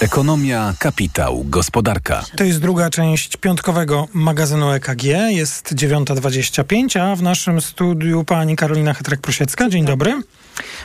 [0.00, 2.24] Ekonomia, kapitał, gospodarka.
[2.36, 5.04] To jest druga część piątkowego magazynu EKG.
[5.28, 9.70] Jest 9.25, a w naszym studiu pani Karolina Hetrek-Prosiecka.
[9.70, 10.22] Dzień dobry.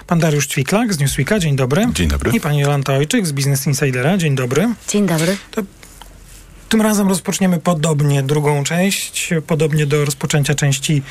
[0.07, 1.39] Pan Dariusz Ćwiklak z Newsweeka.
[1.39, 1.85] Dzień dobry.
[1.93, 2.31] Dzień dobry.
[2.31, 4.17] I pani Jolanta Ojczyk z Business Insidera.
[4.17, 4.69] Dzień dobry.
[4.87, 5.37] Dzień dobry.
[5.51, 5.61] To
[6.69, 11.01] tym razem rozpoczniemy podobnie drugą część, podobnie do rozpoczęcia części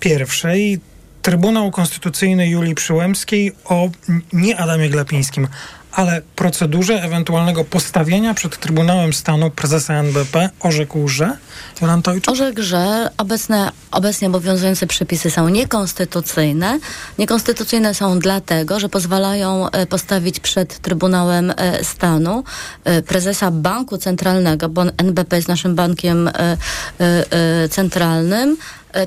[0.00, 0.80] pierwszej.
[1.22, 3.90] Trybunał Konstytucyjny Julii Przyłębskiej o
[4.32, 5.48] nie Adamie Glapińskim,
[5.94, 11.36] ale procedurze ewentualnego postawienia przed Trybunałem Stanu prezesa NBP orzekł, że?
[12.26, 16.78] Orzekł, że obecne, obecnie obowiązujące przepisy są niekonstytucyjne.
[17.18, 22.44] Niekonstytucyjne są dlatego, że pozwalają e, postawić przed Trybunałem e, Stanu
[22.84, 26.30] e, prezesa Banku Centralnego, bo NBP jest naszym bankiem
[27.70, 28.56] centralnym,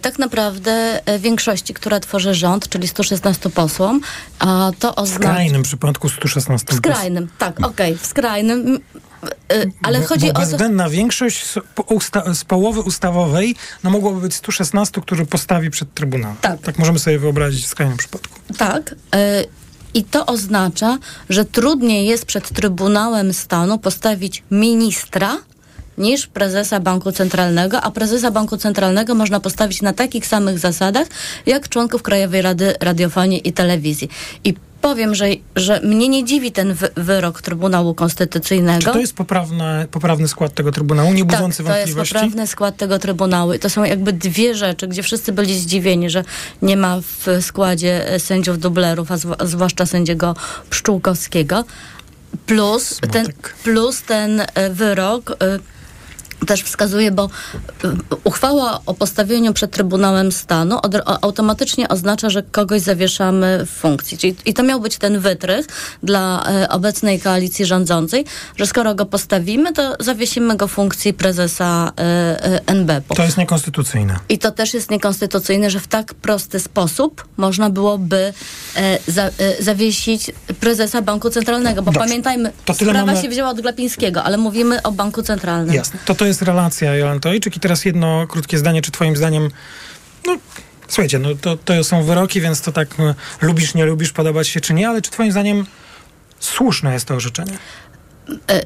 [0.02, 4.02] tak naprawdę większości, która tworzy rząd, czyli 116 posłom,
[4.40, 5.20] a to oznacza...
[5.20, 8.80] W skrajnym przypadku 116 W skrajnym, tak, okej, okay, w skrajnym.
[9.84, 10.40] Ale bo, chodzi bo o.
[10.40, 16.38] bezwzględna większość z, usta- z połowy ustawowej no mogłoby być 116, który postawi przed Trybunałem.
[16.42, 16.62] Tak.
[16.62, 18.40] tak możemy sobie wyobrazić w skrajnym przypadku.
[18.58, 18.96] Tak.
[19.94, 20.98] I to oznacza,
[21.30, 25.38] że trudniej jest przed Trybunałem Stanu postawić ministra
[25.98, 31.08] niż prezesa Banku Centralnego, a prezesa Banku Centralnego można postawić na takich samych zasadach,
[31.46, 34.10] jak członków Krajowej Rady Radiofonii i Telewizji.
[34.44, 38.80] I powiem, że, że mnie nie dziwi ten wy wyrok Trybunału Konstytucyjnego.
[38.80, 42.14] Czy to jest poprawne, poprawny skład tego Trybunału, nie budzący tak, wątpliwości?
[42.14, 43.54] to jest poprawny skład tego Trybunału.
[43.54, 46.24] I to są jakby dwie rzeczy, gdzie wszyscy byli zdziwieni, że
[46.62, 50.36] nie ma w składzie sędziów dublerów, a, zw zwłaszcza sędziego
[50.70, 51.66] Pszczółkowskiego.
[52.46, 53.28] Plus ten,
[53.64, 55.38] plus ten wyrok
[56.48, 57.26] też wskazuje, bo
[57.86, 57.88] y,
[58.24, 64.18] uchwała o postawieniu przed Trybunałem Stanu od, automatycznie oznacza, że kogoś zawieszamy w funkcji.
[64.18, 65.66] Czyli, I to miał być ten wytrych
[66.04, 68.26] dla y, obecnej koalicji rządzącej,
[68.58, 71.92] że skoro go postawimy, to zawiesimy go w funkcji prezesa
[72.44, 73.16] y, y, NBP-u.
[73.16, 74.20] To jest niekonstytucyjne.
[74.30, 78.34] I to też jest niekonstytucyjne, że w tak prosty sposób można byłoby
[78.76, 79.32] e, za, e,
[79.64, 82.00] zawiesić prezesa Banku Centralnego, bo Dobrze.
[82.00, 85.76] pamiętajmy, To sprawa mamy- się wzięła od Glapińskiego, ale mówimy o Banku Centralnym.
[85.76, 86.00] Jasne.
[86.06, 89.50] To to jest relacja Jolantojczyk i teraz jedno krótkie zdanie, czy twoim zdaniem,
[90.26, 90.38] no
[90.88, 94.62] słuchajcie, no to, to są wyroki, więc to tak e, lubisz, nie lubisz, podobać się
[94.62, 95.66] czy nie, ale czy twoim zdaniem
[96.40, 97.58] słuszne jest to orzeczenie?
[98.50, 98.62] E,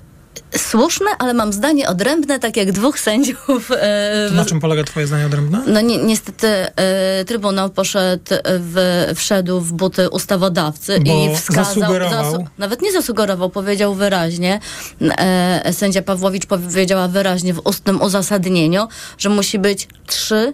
[0.58, 3.72] słuszne, ale mam zdanie odrębne, tak jak dwóch sędziów.
[3.72, 5.62] E, To na czym polega twoje zdanie odrębne?
[5.68, 12.48] No ni niestety e, Trybunał poszedł w, wszedł w buty ustawodawcy Bo i wskazał, zasugerował.
[12.58, 14.60] nawet nie zasugerował, powiedział wyraźnie,
[15.02, 18.88] e, sędzia Pawłowicz powiedziała wyraźnie w ustnym uzasadnieniu,
[19.18, 20.54] że musi być trzy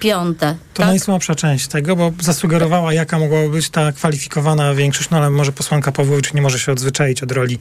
[0.00, 0.56] piąte.
[0.74, 5.52] To najsłabsza część tego, bo zasugerowała, jaka mogłaby być ta kwalifikowana większość, no ale może
[5.52, 7.58] posłanka Pawłowicz nie może się odzwyczaić od roli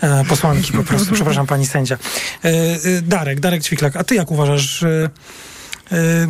[0.00, 1.14] e, posłanki po prostu.
[1.14, 1.98] Przepraszam, pani sędzia.
[2.44, 5.10] E, e, Darek, Darek Ćwiklak, a ty jak uważasz, e,
[5.92, 6.28] e,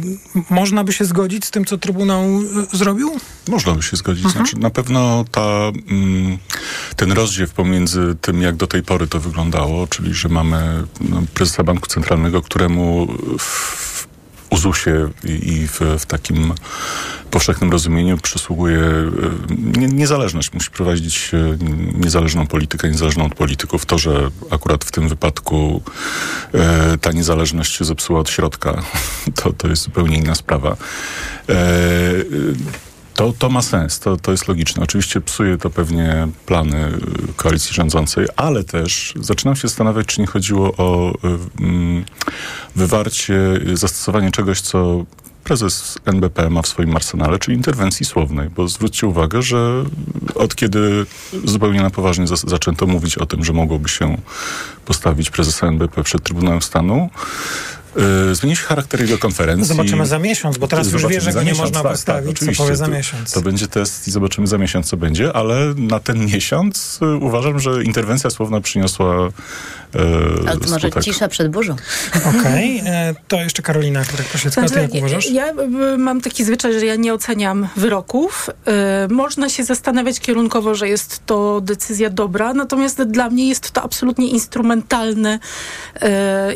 [0.50, 3.20] można by się zgodzić z tym, co Trybunał e, zrobił?
[3.48, 4.24] Można by się zgodzić.
[4.24, 4.46] Mhm.
[4.46, 6.38] Znaczy, na pewno ta, mm,
[6.96, 11.64] ten rozdźwięk pomiędzy tym, jak do tej pory to wyglądało, czyli że mamy no, prezesa
[11.64, 14.11] Banku Centralnego, któremu w
[14.52, 16.54] uzusie i, w, w takim
[17.30, 19.10] powszechnym rozumieniu przysługuje e,
[19.78, 20.52] nie, niezależność.
[20.52, 21.56] Musi prowadzić e,
[21.94, 23.86] niezależną politykę, niezależną od polityków.
[23.86, 25.82] To, że akurat w tym wypadku
[26.54, 28.82] e, ta niezależność się zepsuła od środka,
[29.42, 30.76] to, to jest zupełnie inna sprawa.
[31.48, 31.54] E,
[33.22, 34.82] to, to ma sens, to, to jest logiczne.
[34.82, 36.86] Oczywiście psuje to pewnie plany
[37.30, 41.14] y, koalicji rządzącej, ale też zaczynam się zastanawiać, czy nie chodziło o y,
[41.60, 42.04] mm,
[42.76, 43.34] wywarcie,
[43.68, 45.04] y, zastosowanie czegoś, co
[45.44, 49.84] prezes NBP ma w swoim arsenale, czyli interwencji słownej, bo zwróćcie uwagę, że
[50.34, 51.06] od kiedy
[51.44, 54.16] zupełnie na poważnie zaczęto mówić o tym, że mogłoby się
[54.84, 57.10] postawić prezesa NBP przed Trybunałem Stanu,
[58.30, 59.66] y, zmienił się charakter jego konferencji.
[59.76, 62.40] Zobaczymy za miesiąc, bo teraz już Zobaczymy wie, że go nie miesiąc, można tak, postawić,
[62.40, 63.32] tak, co powie za To- miesiąc.
[63.32, 67.58] To będzie test i zobaczymy za miesiąc, co będzie, ale na ten miesiąc y, uważam,
[67.60, 69.28] że interwencja słowna przyniosła
[70.48, 71.04] Ale to może skutek.
[71.04, 71.76] cisza przed burzą.
[72.38, 75.30] Okej, e, to jeszcze Karolina Kwiatek-Prosiecka, ty jak uważasz?
[75.30, 75.52] Ja
[75.94, 78.50] y, mam taki zwyczaj, że ja nie oceniam wyroków.
[79.10, 84.28] Można się zastanawiać kierunkowo, że jest to decyzja dobra, natomiast dla mnie jest to absolutnie
[84.28, 85.38] instrumentalne,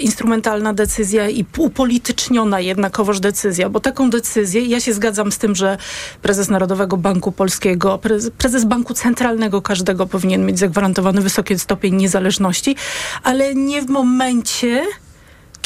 [0.00, 5.78] instrumentalna decyzja i upolityczniona jednakowoż decyzja, bo taką decyzję, ja się zgadzam z tym, że
[6.22, 12.76] prezes Narodowego Banku Polskiego, prezes, prezes Banku Centralnego każdego powinien mieć zagwarantowany wysoki stopień niezależności,
[13.26, 14.82] ale nie w momencie,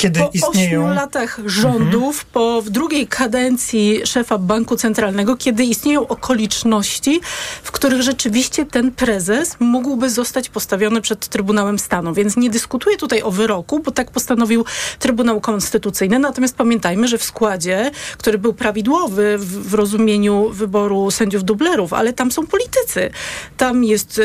[0.00, 0.80] Kiedy po istnieją...
[0.82, 7.20] ośmiu latach rządów, po w drugiej kadencji szefa Banku Centralnego, kiedy istnieją okoliczności,
[7.62, 12.14] w których rzeczywiście ten prezes mógłby zostać postawiony przed Trybunałem Stanu.
[12.14, 14.64] Więc nie dyskutuję tutaj o wyroku, bo tak postanowił
[14.98, 16.18] Trybunał Konstytucyjny.
[16.18, 22.12] Natomiast pamiętajmy, że w składzie, który był prawidłowy w, w rozumieniu wyboru sędziów dublerów, ale
[22.12, 23.10] tam są politycy.
[23.56, 24.20] Tam jest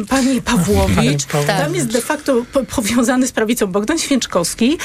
[0.00, 1.64] e, pani Pawłowicz, Pani Pawłowicz.
[1.64, 4.78] tam jest de facto po, powiązany z prawicą Bogdan Święczkowski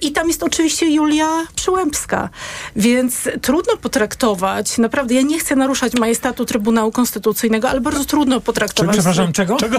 [0.00, 2.28] i tam jest oczywiście Julia Przyłębska.
[2.76, 8.96] Więc trudno potraktować, naprawdę, ja nie chcę naruszać majestatu Trybunału Konstytucyjnego, ale bardzo trudno potraktować...
[8.96, 9.56] Przepraszam, czego?
[9.56, 9.78] Czego?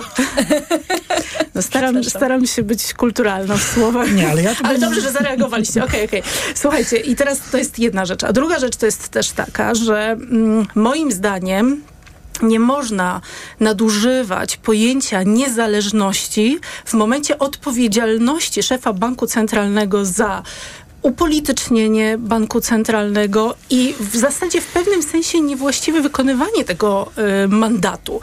[1.55, 4.13] No, staram, staram się być kulturalna w słowach.
[4.13, 5.83] Nie, ale ja Ale dobrze, że zareagowaliście.
[5.83, 6.23] Okej, okej.
[6.55, 8.23] Słuchajcie, i teraz to jest jedna rzecz.
[8.23, 11.81] A druga rzecz to jest też taka, że mm, moim zdaniem
[12.41, 13.21] nie można
[13.59, 20.43] nadużywać pojęcia niezależności w momencie odpowiedzialności szefa banku centralnego za
[21.05, 27.11] upolitycznienie banku centralnego i w zasadzie w pewnym sensie niewłaściwe wykonywanie tego
[27.43, 28.19] y, mandatu.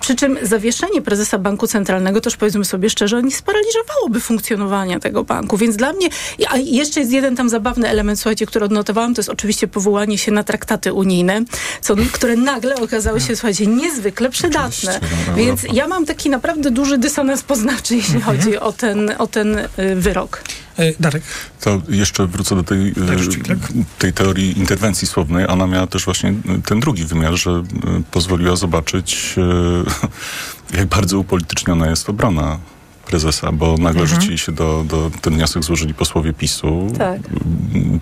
[0.00, 5.56] Przy czym zawieszenie prezesa banku centralnego, też powiedzmy sobie szczerze, nie sparaliżowałoby funkcjonowania tego banku.
[5.56, 6.08] Więc dla mnie,
[6.48, 10.32] a jeszcze jest jeden tam zabawny element, słuchajcie, który odnotowałam, to jest oczywiście powołanie się
[10.32, 11.42] na traktaty unijne,
[11.80, 15.00] co, które nagle okazały się, słuchajcie, niezwykle przydatne.
[15.28, 18.36] no, Więc ja mam taki naprawdę duży dysonans poznawczy, jeśli Mhm.
[18.38, 20.42] chodzi o ten, o ten y, wyrok.
[20.78, 21.22] E, Darek.
[21.60, 22.94] To jeszcze wrócę do tej, e,
[23.98, 25.46] tej teorii interwencji słownej.
[25.48, 26.34] Ona miała też właśnie
[26.66, 27.62] ten drugi wymiar, że e,
[28.10, 29.34] pozwoliła zobaczyć,
[30.72, 32.58] e, jak bardzo upolityczniona jest obrona
[33.04, 34.06] prezesa, bo nagle Mhm.
[34.20, 35.10] rzucili się do, do...
[35.22, 36.86] Ten wniosek złożyli posłowie PiSu.
[36.98, 37.20] Tak.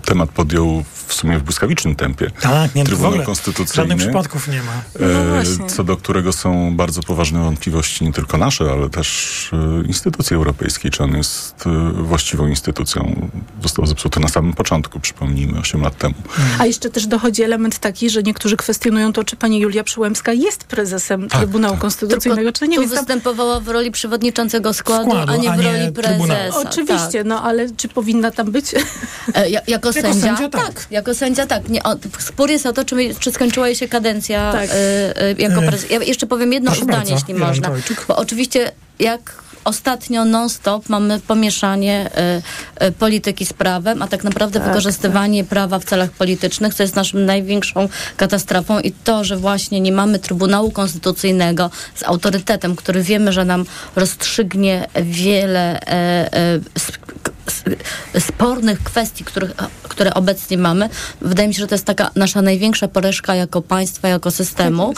[0.05, 2.31] Temat podjął w sumie w błyskawicznym tempie.
[2.41, 3.75] Tak, nie, w Trybunał ogóle Konstytucyjny.
[3.75, 4.71] żadnych przypadków nie ma.
[4.99, 9.87] No E, co do którego są bardzo poważne wątpliwości, nie tylko nasze, ale też e,
[9.87, 13.29] instytucji europejskiej, czy on jest e, właściwą instytucją.
[13.61, 16.13] Został zepsuty na samym początku, przypomnijmy, 8 lat temu.
[16.59, 20.63] A jeszcze też dochodzi element taki, że niektórzy kwestionują to, czy pani Julia Przyłębska jest
[20.63, 22.77] prezesem Tak, Trybunału Konstytucyjnego, czy nie.
[22.77, 26.59] tu występowała w roli przewodniczącego składu, Składu, a nie w roli prezesa.
[26.69, 27.25] Oczywiście, Tak.
[27.25, 28.65] no ale czy powinna tam być?
[29.35, 30.65] E, ja, jako, Jako sędzia, sędzia tak.
[30.73, 30.87] tak.
[30.91, 31.69] Jako sędzia tak.
[31.69, 34.69] Nie, o, spór jest o to, czy, czy skończyła jej się kadencja Tak.
[34.69, 35.89] e, e, jako E, prezes.
[35.91, 37.71] Ja jeszcze powiem jedno proszę zdanie, bardzo, jeśli można.
[38.07, 42.41] Bo oczywiście jak ostatnio non-stop mamy pomieszanie e,
[42.75, 47.17] e, polityki z prawem, a tak naprawdę wykorzystywanie prawa w celach politycznych, co jest naszą
[47.17, 53.45] największą katastrofą i to, że właśnie nie mamy Trybunału Konstytucyjnego z autorytetem, który wiemy, że
[53.45, 55.79] nam rozstrzygnie wiele
[56.75, 59.51] s- spornych kwestii, których,
[59.83, 60.89] które obecnie mamy.
[61.21, 64.93] Wydaje mi się, że to jest taka nasza największa poreszka jako państwa, jako systemu.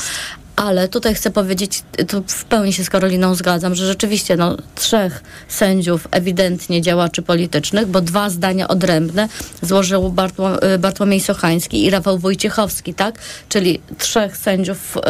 [0.55, 5.23] Ale tutaj chcę powiedzieć, tu w pełni się z Karoliną zgadzam, że rzeczywiście no, trzech
[5.47, 9.29] sędziów ewidentnie działaczy politycznych, bo dwa zdania odrębne
[9.61, 13.19] złożył Bartło, y, Bartłomiej Sochański i Rafał Wojciechowski, tak?
[13.49, 15.01] Czyli trzech sędziów y,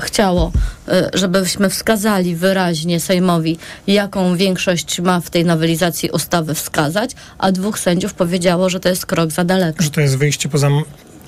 [0.00, 0.52] chciało,
[0.88, 7.78] y, żebyśmy wskazali wyraźnie Sejmowi, jaką większość ma w tej nowelizacji ustawy wskazać, a dwóch
[7.78, 9.82] sędziów powiedziało, że to jest krok za daleko.
[9.82, 10.70] Że to jest wyjście poza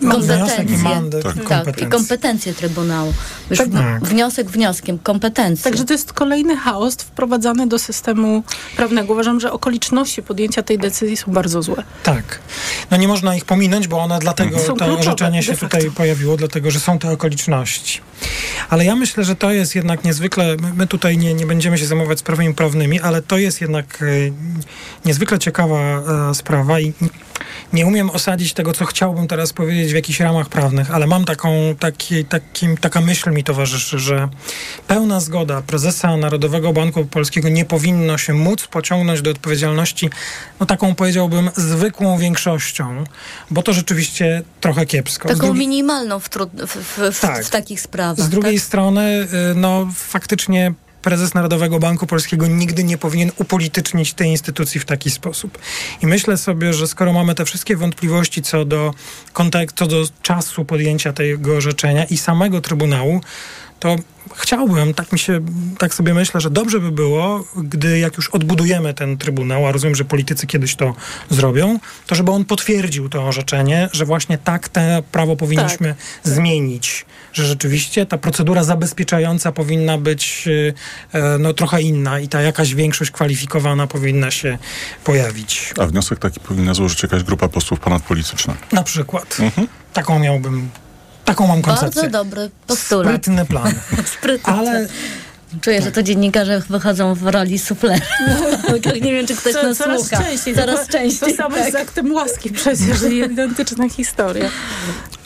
[0.01, 0.79] Kompetencje.
[0.79, 1.37] mandat Tak.
[1.37, 1.87] i Tak, kompetencje.
[1.87, 3.15] i kompetencje Trybunału.
[3.51, 3.69] Już Tak.
[3.69, 5.65] w- wniosek wnioskiem, kompetencje.
[5.65, 8.43] Także to jest kolejny chaos wprowadzany do systemu
[8.77, 9.13] prawnego.
[9.13, 11.83] Uważam, że okoliczności podjęcia tej decyzji są bardzo złe.
[12.03, 12.39] Tak.
[12.91, 16.37] No nie można ich pominąć, bo one dlatego Są to kluczowe, orzeczenie się tutaj pojawiło,
[16.37, 18.01] dlatego że są te okoliczności.
[18.71, 21.87] Ale ja myślę, że to jest jednak niezwykle, my- my tutaj nie, nie będziemy się
[21.87, 24.07] zajmować sprawami prawnymi, ale to jest jednak e,
[25.05, 25.79] niezwykle ciekawa
[26.31, 26.93] e, sprawa i
[27.73, 31.51] nie umiem osadzić tego, co chciałbym teraz powiedzieć w jakichś ramach prawnych, ale mam taką,
[31.79, 34.29] taki, takim, taka myśl mi towarzyszy, że
[34.89, 40.11] pełna zgoda prezesa Narodowego Banku Polskiego nie powinno się móc pociągnąć do odpowiedzialności,
[40.61, 43.05] no taką powiedziałbym zwykłą większością,
[43.51, 45.29] bo to rzeczywiście trochę kiepsko.
[45.29, 47.45] Taką drugiej- minimalną w, trud, w, w, w, Tak.
[47.45, 48.21] w takich sprawach.
[48.27, 48.65] z drugiej tak?
[48.65, 50.75] strony, y, no faktycznie
[51.07, 55.59] prezes Narodowego Banku Polskiego nigdy nie powinien upolitycznić tej instytucji w taki sposób.
[56.03, 58.95] I myślę sobie, że skoro mamy te wszystkie wątpliwości co do
[59.33, 63.21] kontekstu, co do czasu podjęcia tego orzeczenia i samego Trybunału,
[63.81, 63.97] to
[64.35, 65.41] chciałbym, tak mi się,
[65.79, 69.95] tak sobie myślę, że dobrze by było, gdy jak już odbudujemy ten Trybunał, a rozumiem,
[69.95, 70.95] że politycy kiedyś to
[71.31, 77.07] zrobią, to żeby on potwierdził to orzeczenie, że właśnie tak te prawo powinniśmy zmienić,
[77.37, 80.75] że rzeczywiście ta procedura zabezpieczająca powinna być y,
[81.13, 84.59] e, no, trochę inna i ta jakaś większość kwalifikowana powinna się
[85.05, 85.75] pojawić.
[85.79, 88.55] A wniosek taki powinna złożyć jakaś grupa posłów ponadpolityczna.
[88.73, 89.37] Na przykład.
[89.41, 89.69] Mhm.
[89.93, 90.71] Taką miałbym,
[91.25, 92.03] taką mam koncepcję.
[92.03, 93.07] Bardzo dobry postulat.
[93.07, 93.75] Sprytny plan.
[94.19, 94.53] Sprytny.
[94.53, 94.89] Ale
[95.61, 98.07] Czuję, że to dziennikarze wychodzą w roli suflera.
[99.03, 100.23] nie wiem, czy ktoś Co, nas coraz słucha.
[100.23, 100.55] częściej.
[100.55, 101.31] Coraz to, częściej.
[101.31, 101.73] To samo tak.
[101.73, 104.51] z aktem łaski przecież, identyczna historia.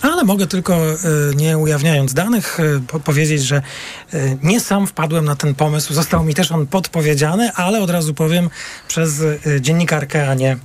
[0.02, 0.96] Ale mogę tylko, e,
[1.36, 5.94] nie ujawniając danych, e, po powiedzieć, że e, nie sam wpadłem na ten pomysł.
[5.94, 8.50] Został mi też on podpowiedziany, ale od razu powiem
[8.88, 9.22] przez
[9.60, 10.56] dziennikarkę, a nie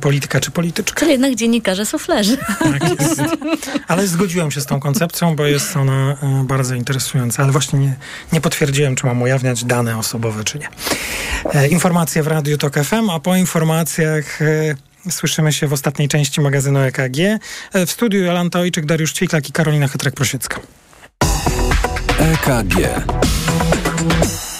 [0.00, 1.00] polityka czy polityczkę.
[1.00, 2.36] Czyli jednak dziennikarze suflerzy.
[2.58, 3.20] Tak jest.
[3.88, 7.42] Ale zgodziłem się z tą koncepcją, bo jest ona e, bardzo interesująca.
[7.42, 7.96] Ale właśnie nie,
[8.32, 10.68] nie potwierdziłem, czy mam ujawniać dane osobowe, czy nie.
[11.54, 14.42] E, Informacje w Radiu Tok FM, a po informacjach...
[14.42, 14.74] e,
[15.10, 17.18] Słyszymy się w ostatniej części magazynu EKG.
[17.72, 20.58] E, W studiu Jolanta Ojczyk, Dariusz Ćwiklak i Karolina Chytrek-Prosiecka.
[22.18, 22.74] EKG.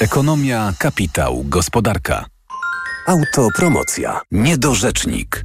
[0.00, 2.24] Ekonomia, kapitał, gospodarka.
[3.06, 4.20] Autopromocja.
[4.32, 5.44] Niedorzecznik.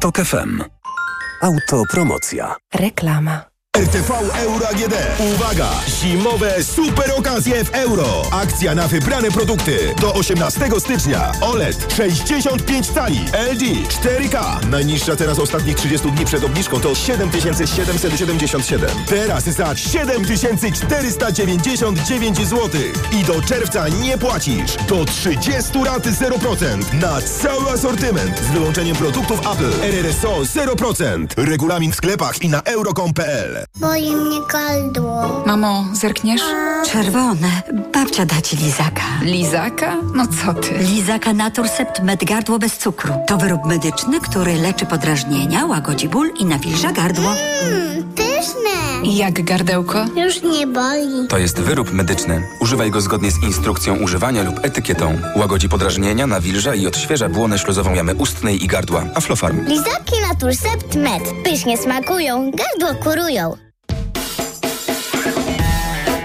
[0.00, 0.60] TOK FM.
[1.42, 2.56] Autopromocja.
[2.74, 3.49] Reklama.
[3.80, 4.10] RTV
[4.42, 4.94] Euro AGD.
[5.34, 5.68] Uwaga!
[5.88, 8.22] Zimowe super okazje w euro.
[8.32, 9.94] Akcja na wybrane produkty.
[10.00, 11.32] Do 18 stycznia.
[11.40, 13.20] OLED 65 cali.
[13.52, 14.66] LG 4K.
[14.70, 18.90] Najniższa teraz ostatnich 30 dni przed obniżką to 7777.
[19.06, 22.68] Teraz za 7499 zł.
[23.20, 24.76] I do czerwca nie płacisz.
[24.88, 26.94] Do 30 lat 0%.
[27.00, 28.38] Na cały asortyment.
[28.38, 29.72] Z wyłączeniem produktów Apple.
[29.82, 31.26] RRSO 0%.
[31.36, 35.42] Regulamin w sklepach i na euro.com.pl Boli mnie gardło.
[35.46, 36.42] Mamo, zerkniesz?
[36.92, 37.48] Czerwone.
[37.92, 39.02] Babcia da ci lizaka.
[39.22, 39.96] Lizaka?
[40.14, 40.78] No co ty?
[40.78, 43.14] Lizaka Naturcept Med Gardło bez cukru.
[43.26, 47.30] To wyrób medyczny, który leczy podrażnienia, łagodzi ból i nawilża gardło.
[47.30, 49.10] Mmm, pyszne.
[49.16, 50.04] Jak gardełko?
[50.16, 51.28] Już nie boli.
[51.28, 52.42] To jest wyrób medyczny.
[52.60, 55.18] Używaj go zgodnie z instrukcją używania lub etykietą.
[55.36, 59.04] Łagodzi podrażnienia, nawilża i odświeża błonę śluzową jamy ustnej i gardła.
[59.14, 59.66] Aflofarm.
[59.66, 61.22] Lizaki Naturcept Med.
[61.44, 63.56] Pysznie smakują, gardło kurują.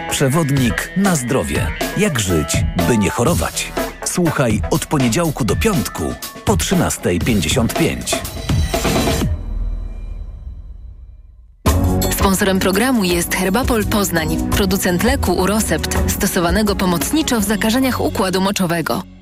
[0.09, 1.67] Przewodnik na zdrowie.
[1.97, 3.71] Jak żyć, by nie chorować?
[4.05, 6.13] Słuchaj od poniedziałku do piątku
[6.45, 8.34] po 13.55.
[12.25, 19.14] Sponsorem programu jest Herbapol Poznań, producent leku Urosept, stosowanego pomocniczo w zakażeniach układu moczowego.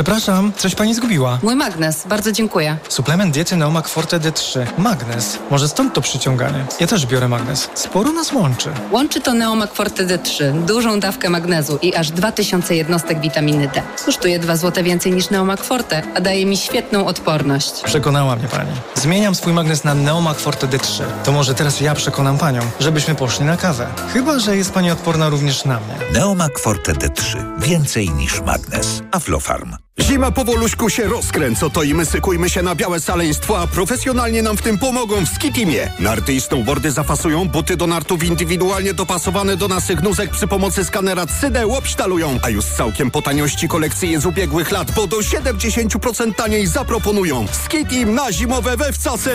[0.00, 1.38] Przepraszam, coś pani zgubiła.
[1.42, 2.76] Mój magnes, bardzo dziękuję.
[2.88, 4.66] Suplement diety Neomak Forte D3.
[4.78, 5.38] Magnes.
[5.50, 6.64] Może stąd to przyciąganie.
[6.80, 7.68] Ja też biorę magnes.
[7.74, 8.70] Sporo nas łączy.
[8.90, 13.82] Łączy to Neomak Forte D3, dużą dawkę magnezu i aż 2000 jednostek witaminy D.
[14.04, 17.82] Kosztuje 2 zł więcej niż Neomak Forte, a daje mi świetną odporność.
[17.84, 18.70] Przekonała mnie pani.
[18.94, 21.02] Zmieniam swój magnes na Neomak Forte D3.
[21.24, 23.86] To może teraz ja przekonam panią, żebyśmy poszli na kawę.
[24.12, 25.94] Chyba, że jest pani odporna również na mnie.
[26.20, 27.36] Neomak Forte D3.
[27.60, 29.02] Więcej niż magnes.
[29.12, 29.75] Aflofarm.
[30.00, 34.56] Zima powoluśku się rozkręca, to i my sykujmy się na białe szaleństwo, a profesjonalnie nam
[34.56, 35.92] w tym pomogą w Skitimie.
[35.98, 41.24] Narty i snowboardy zafasują, buty do nartów indywidualnie dopasowane do naszych nóżek przy pomocy skanera
[41.24, 46.66] 3D łopsztalują, a już całkiem po taniości kolekcje z ubiegłych lat, bo do 70% taniej
[46.66, 47.46] zaproponują.
[47.64, 49.30] Skitim na zimowe we wcasy!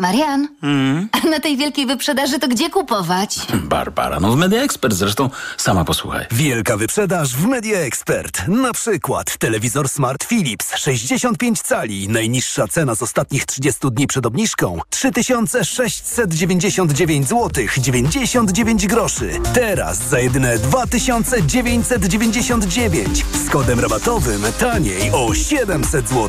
[0.00, 1.08] Marian, Mm.
[1.12, 3.38] a na tej wielkiej wyprzedaży to gdzie kupować?
[3.54, 6.26] Barbara, no w Media Expert zresztą sama posłuchaj.
[6.30, 8.48] Wielka wyprzedaż w Media Expert.
[8.48, 12.08] Na przykład telewizor Smart Philips 65 cali.
[12.08, 19.30] Najniższa cena z ostatnich 30 dni przed obniżką 3699 zł 99 groszy.
[19.54, 26.28] Teraz za jedyne 2999 z kodem rabatowym taniej o 700 zł.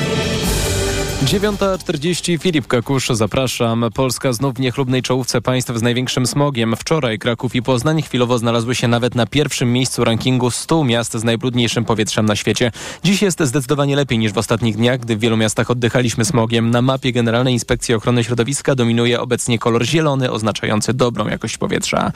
[1.25, 3.85] 9.40 Filip Kakusz, zapraszam.
[3.93, 6.75] Polska znów w niechlubnej czołówce państw z największym smogiem.
[6.75, 11.23] Wczoraj Kraków i Poznań chwilowo znalazły się nawet na pierwszym miejscu rankingu 100 miast z
[11.23, 12.71] najbrudniejszym powietrzem na świecie.
[13.03, 16.71] Dziś jest zdecydowanie lepiej niż w ostatnich dniach, gdy w wielu miastach oddychaliśmy smogiem.
[16.71, 22.11] Na mapie Generalnej Inspekcji Ochrony Środowiska dominuje obecnie kolor zielony, oznaczający dobrą jakość powietrza.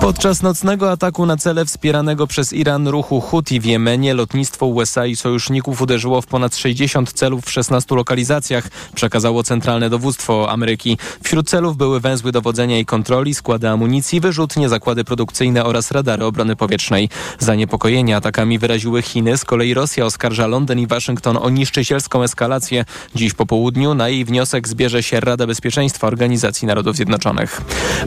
[0.00, 5.16] Podczas nocnego ataku na cele wspieranego przez Iran ruchu Houthi w Jemenie lotnictwo USA i
[5.16, 8.35] sojuszników uderzyło w ponad 60 celów w 16 lokalizacjach
[8.94, 10.98] przekazało Centralne Dowództwo Ameryki.
[11.22, 16.56] Wśród celów były węzły dowodzenia i kontroli, składy amunicji, wyrzutnie, zakłady produkcyjne oraz radary obrony
[16.56, 17.08] powietrznej.
[17.38, 22.84] Zaniepokojenie atakami wyraziły Chiny, z kolei Rosja oskarża Londyn i Waszyngton o niszczycielską eskalację.
[23.14, 27.60] Dziś po południu na jej wniosek zbierze się Rada Bezpieczeństwa Organizacji Narodów Zjednoczonych.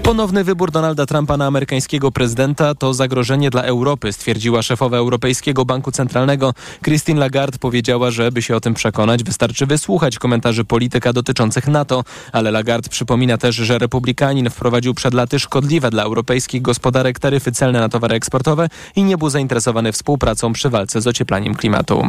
[0.03, 5.91] Ponowny wybór Donalda Trumpa na amerykańskiego prezydenta to zagrożenie dla Europy, stwierdziła szefowa Europejskiego Banku
[5.91, 6.53] Centralnego.
[6.83, 12.03] Christine Lagarde powiedziała, że by się o tym przekonać, wystarczy wysłuchać komentarzy polityka dotyczących NATO,
[12.31, 17.79] ale Lagarde przypomina też, że republikanin wprowadził przed laty szkodliwe dla europejskich gospodarek taryfy celne
[17.79, 22.07] na towary eksportowe i nie był zainteresowany współpracą przy walce z ocieplaniem klimatu.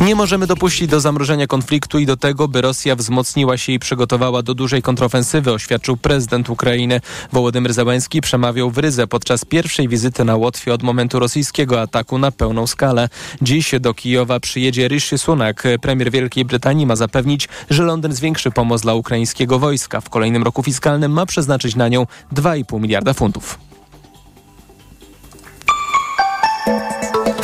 [0.00, 4.42] Nie możemy dopuścić do zamrożenia konfliktu i do tego, by Rosja wzmocniła się i przygotowała
[4.42, 7.00] do dużej kontrofensywy, oświadczył prezydent Ukrainy.
[7.32, 12.30] Wołodymyr Zełański przemawiał w Rydze podczas pierwszej wizyty na Łotwie od momentu rosyjskiego ataku na
[12.30, 13.08] pełną skalę.
[13.42, 15.62] Dziś do Kijowa przyjedzie Rishi Sunak.
[15.82, 20.00] Premier Wielkiej Brytanii ma zapewnić, że Londyn zwiększy pomoc dla ukraińskiego wojska.
[20.00, 23.65] W kolejnym roku fiskalnym ma przeznaczyć na nią 2,5 miliarda funtów.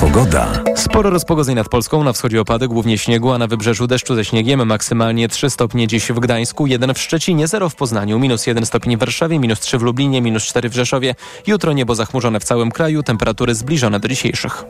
[0.03, 0.49] Pogoda.
[0.77, 4.67] Sporo rozpogodzeń nad Polską, na wschodzie opady, głównie śniegu, a na wybrzeżu deszczu ze śniegiem,
[4.67, 8.97] maksymalnie 3 stopnie dziś w Gdańsku, 1 w Szczecinie, 0 w Poznaniu, minus 1 stopień
[8.97, 11.15] w Warszawie, minus 3 w Lublinie, minus 4 w Rzeszowie.
[11.47, 14.65] Jutro niebo zachmurzone w całym kraju, temperatury zbliżone do dzisiejszych.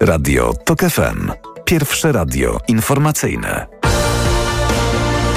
[0.00, 1.30] Radio TOK FM.
[1.64, 3.66] Pierwsze radio informacyjne.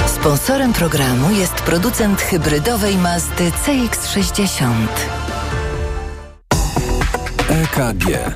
[0.06, 4.72] Sponsorem programu jest producent hybrydowej Mazdy CX-60.
[7.48, 8.32] EKG.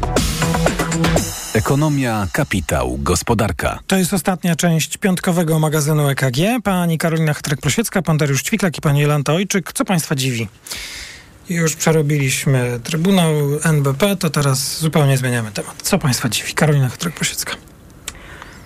[1.55, 3.79] Ekonomia, kapitał, gospodarka.
[3.87, 6.37] To jest ostatnia część piątkowego magazynu EKG.
[6.65, 9.73] Pani Karolina Chytrek-Prosiecka, pan Dariusz Ćwiklak i pani Jolanta Ojczyk.
[9.73, 10.49] Co państwa dziwi?
[11.49, 15.83] Już przerobiliśmy Trybunał NBP, to teraz zupełnie zmieniamy temat.
[15.83, 16.55] Co państwa dziwi?
[16.55, 17.66] Karolina Chytrek-Prosiecka.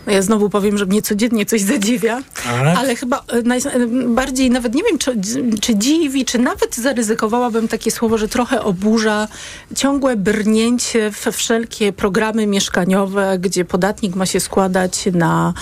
[0.06, 2.78] No ja znowu powiem, że mnie codziennie coś zadziwia, Tak?
[2.78, 5.16] ale chyba e, e, bardziej, nawet nie wiem, czy,
[5.60, 9.28] czy dziwi, czy nawet zaryzykowałabym takie słowo, że trochę oburza
[9.76, 15.54] ciągłe brnięcie we wszelkie programy mieszkaniowe, gdzie podatnik ma się składać na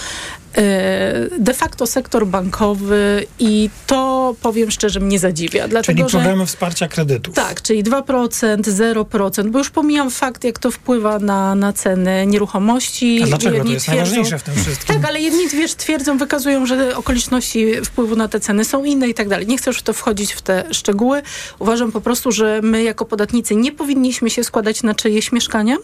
[1.38, 5.68] de facto sektor bankowy i to, powiem szczerze, mnie zadziwia.
[5.68, 7.34] Dlatego, Czyli że- programy wsparcia kredytów.
[7.34, 13.20] tak, czyli 2%, 0%, bo już pomijam fakt, jak to wpływa na, na ceny nieruchomości.
[13.22, 13.50] A dlaczego?
[13.50, 14.96] To Jedni jest najważniejsze w tym wszystkim.
[14.96, 19.14] Tak, ale jedni wiesz, twierdzą, wykazują, że okoliczności wpływu na te ceny są inne i
[19.14, 19.46] tak dalej.
[19.46, 21.22] Nie chcę już w to wchodzić w te szczegóły.
[21.58, 25.76] Uważam po prostu, że my jako podatnicy nie powinniśmy się składać na czyjeś mieszkania.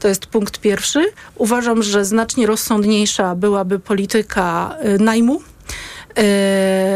[0.00, 1.04] To jest punkt pierwszy.
[1.34, 3.93] Uważam, że znacznie rozsądniejsza byłaby polityka
[4.84, 5.42] y, najmu e,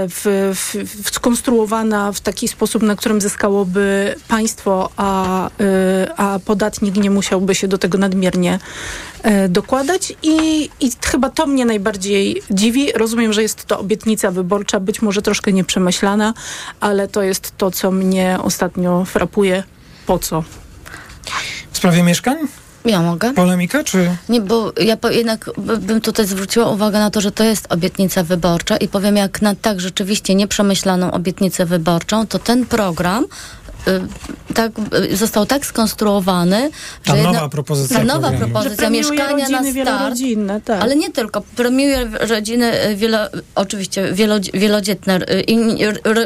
[0.09, 0.75] w, w,
[1.05, 5.53] w, skonstruowana w taki sposób, na którym zyskałoby państwo, a, y,
[6.17, 8.59] a podatnik nie musiałby się do tego nadmiernie
[9.49, 10.13] dokładać.
[10.23, 12.93] I, I chyba to mnie najbardziej dziwi.
[12.93, 16.35] Rozumiem, że jest to obietnica wyborcza, być może troszkę nieprzemyślana,
[16.81, 19.63] ale to jest to, co mnie ostatnio frapuje.
[20.07, 20.45] Po co?
[21.73, 22.37] W sprawie mieszkań?
[22.85, 23.35] Ja mogę?
[23.35, 24.17] Polemika, czy...
[24.29, 27.73] Nie, bo ja po, jednak by- bym tutaj zwróciła uwagę na to, że to jest
[27.73, 33.27] obietnica wyborcza i powiem, jak na tak rzeczywiście nieprzemyślaną obietnicę wyborczą, to ten program
[34.55, 34.73] tak,
[35.13, 36.71] y, został tak skonstruowany,
[37.05, 38.53] Ta że nowa propozycja ta nowa programu.
[38.55, 40.83] propozycja mieszkania rodziny na start, tak.
[40.83, 43.19] ale nie tylko, premiuje rodziny y, wielo,
[43.55, 45.59] oczywiście wielodzi- wielodzietne, y, i,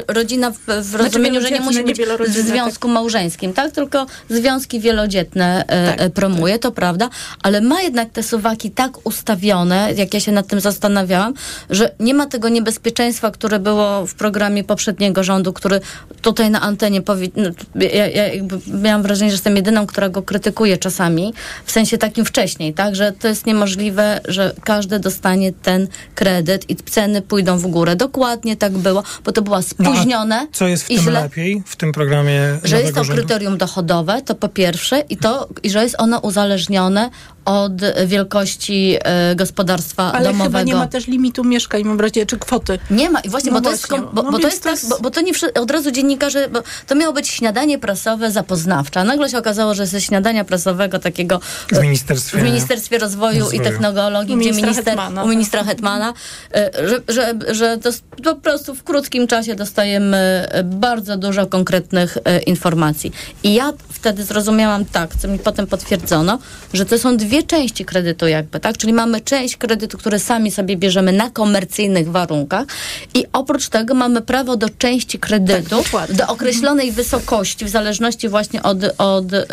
[0.09, 3.73] rodzina w, w rozumieniu, że nie musi być w wielorodzinne, związku małżeńskim, tak?
[3.73, 7.09] Tylko związki wielodzietne Tak, e, promuje, to prawda,
[7.43, 11.35] ale ma jednak te suwaki tak ustawione, jak ja się nad tym zastanawiałam,
[11.71, 15.81] że nie ma tego niebezpieczeństwa, które było w programie poprzedniego rządu, który
[16.23, 18.25] tutaj na antenie powi- no, ja, ja
[18.67, 21.35] miałam wrażenie, że jestem jedyną, która go krytykuje czasami,
[21.65, 26.77] w sensie takim wcześniej, tak, że to jest niemożliwe, że każdy dostanie ten kredyt i
[26.77, 27.97] ceny pójdą w górę.
[27.97, 31.77] Dokładnie tak było, bo to było No, spóźnione Co jest w tym źle lepiej, w
[31.77, 33.23] tym programie że jest to rządu?
[33.23, 37.11] kryterium dochodowe, to po pierwsze, i to, i że jest ono uzależnione
[37.45, 37.73] od
[38.07, 40.45] wielkości e, gospodarstwa Ale domowego.
[40.45, 42.79] chyba nie ma też limitu mieszkań, mam wrażenie, czy kwoty.
[42.91, 44.71] Nie ma i właśnie, No bo to jest, właśnie, bo, no bo to jest to
[44.71, 48.31] tak, bo, bo to nie wszy- od razu dziennikarze, bo to miało być śniadanie prasowe
[48.31, 51.41] zapoznawcze, a nagle się okazało, że ze śniadania prasowego takiego
[51.73, 53.61] W Ministerstwie, w Ministerstwie Rozwoju, Rozwoju.
[53.61, 56.13] i Technologii, U gdzie ministra minister, Hetmana, u ministra Hetmana,
[56.55, 57.91] e, że, że, że to
[58.25, 60.17] po prostu w krótkim czasie dostajemy
[60.51, 63.13] e, bardzo dużo konkretnych e, informacji.
[63.43, 66.39] I ja wtedy zrozumiałam tak, co mi potem potwierdzono,
[66.75, 68.79] że to są dwie części kredytu jakby, tak?
[68.79, 72.67] Czyli mamy część kredytu, który sami sobie bierzemy na komercyjnych warunkach
[73.15, 75.77] i oprócz tego mamy prawo do części kredytu,
[76.11, 79.47] do określonej wysokości, w zależności właśnie od, od y,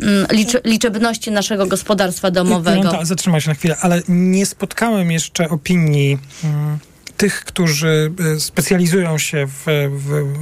[0.00, 2.76] mm, liczy, liczebności naszego gospodarstwa domowego.
[2.76, 6.78] Jolanta, zatrzymaj się na chwilę, ale nie spotkałem jeszcze opinii mm,
[7.16, 10.34] tych, którzy y, specjalizują się w, w,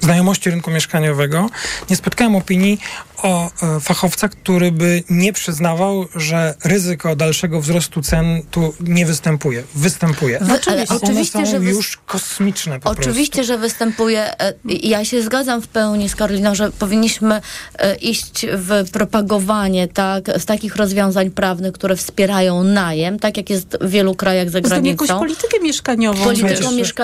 [0.00, 1.50] w znajomości rynku mieszkaniowego.
[1.90, 2.78] Nie spotkałem opinii
[3.22, 9.62] o e, fachowca, który by nie przyznawał, że ryzyko dalszego wzrostu cen tu nie występuje.
[9.74, 10.40] Występuje.
[10.40, 10.58] One
[10.88, 14.40] oczywiście, są że już kosmiczne po Oczywiście, że występuje.
[14.40, 17.40] e, i Ja się zgadzam w pełni z Karoliną, że powinniśmy
[17.78, 23.78] e, iść w propagowanie tak, z takich rozwiązań prawnych, które wspierają najem, tak jak jest
[23.80, 25.18] w wielu krajach za tym jakąś granicą.
[25.18, 26.24] politykę mieszkaniową.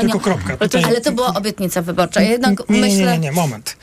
[0.00, 0.56] Tylko kropka.
[0.86, 2.20] Ale to, była obietnica wyborcza.
[2.20, 2.98] Jednak nie, nie, myślę.
[2.98, 3.76] nie, nie, nie, moment.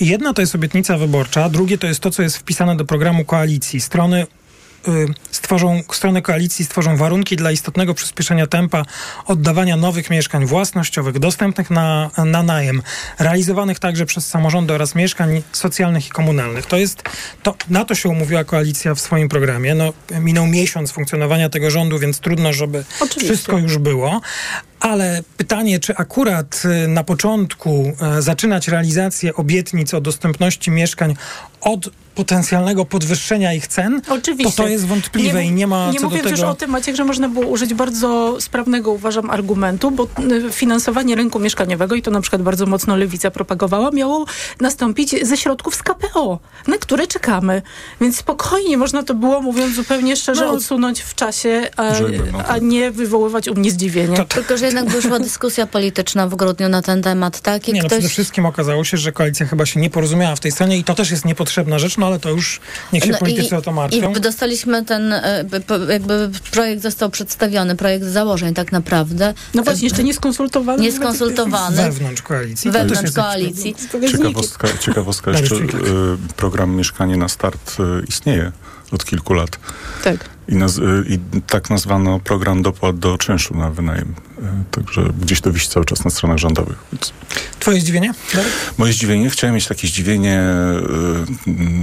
[0.00, 3.80] Jedno to jest obietnica wyborcza, drugie to jest to, co jest wpisane do programu koalicji.
[3.80, 4.26] Strony
[5.30, 8.84] stworzą, strony koalicji stworzą warunki dla istotnego przyspieszenia tempa
[9.26, 12.82] oddawania nowych mieszkań własnościowych, dostępnych na, na najem,
[13.18, 16.66] realizowanych także przez samorządy oraz mieszkań socjalnych i komunalnych.
[16.66, 17.02] To jest,
[17.42, 19.74] to, na to się umówiła koalicja w swoim programie.
[19.74, 23.34] No, minął miesiąc funkcjonowania tego rządu, więc trudno, żeby Oczywiście.
[23.34, 24.20] wszystko już było.
[24.80, 31.16] Ale pytanie, czy akurat y, na początku e, zaczynać realizację obietnic o dostępności mieszkań
[31.60, 34.56] od potencjalnego podwyższenia ich cen, Oczywiście.
[34.56, 36.30] to to jest wątpliwe nie, i nie ma nie co do tego...
[36.30, 41.14] już o tym, Maciek, że można było użyć bardzo sprawnego, uważam, argumentu, bo y, finansowanie
[41.14, 44.26] rynku mieszkaniowego, i to na przykład bardzo mocno Lewica propagowała, miało
[44.60, 47.62] nastąpić ze środków z KPO, na które czekamy.
[48.00, 51.92] Więc spokojnie można to było, mówiąc zupełnie szczerze, no, odsunąć w czasie, a,
[52.48, 54.16] a, nie wywoływać u mnie zdziwienie.
[54.16, 54.34] To, to...
[54.34, 57.68] Tylko, że jednak wyszła dyskusja polityczna w grudniu na ten temat, tak?
[57.68, 57.96] I nie, no ktoś...
[57.96, 60.84] no przede wszystkim okazało się, że koalicja chyba się nie porozumiała w tej stronie i
[60.84, 62.60] to też jest niepotrzebna rzecz, no ale to już
[62.92, 64.14] niech się no politycy i, o to martwią.
[64.14, 65.44] I dostaliśmy ten, e,
[65.88, 69.34] jakby projekt został przedstawiony, projekt założeń tak naprawdę.
[69.54, 70.82] No właśnie, jeszcze nie skonsultowany.
[70.82, 71.76] Nie skonsultowany.
[71.76, 72.70] Wewnątrz koalicji.
[72.70, 73.74] Wewnątrz koalicji.
[74.10, 75.68] Ciekawostka, ciekawostka jeszcze, y,
[76.36, 78.52] program Mieszkanie na Start y, istnieje
[78.92, 79.58] od kilku lat.
[80.04, 80.39] Tak.
[80.50, 84.14] I, naz I, tak nazwano program dopłat do czynszu na wynajem.
[84.70, 86.78] Także gdzieś to wisi cały czas na stronach rządowych.
[87.60, 88.12] Twoje zdziwienie?
[88.78, 89.30] Moje zdziwienie?
[89.30, 90.40] Chciałem mieć takie zdziwienie...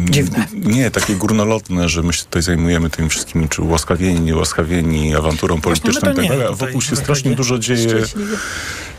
[0.10, 0.48] Dziwne.
[0.54, 6.12] Nie, takie górnolotne, że my się tutaj zajmujemy tymi wszystkimi, czy ułaskawieni, niełaskawieni, awanturą polityczną
[6.12, 8.04] i tak a wokół się strasznie dużo dzieje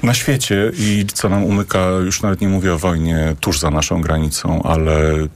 [0.03, 4.01] na świecie i co nam umyka, już nawet nie mówię o wojnie tuż za naszą
[4.01, 5.29] granicą, ale y,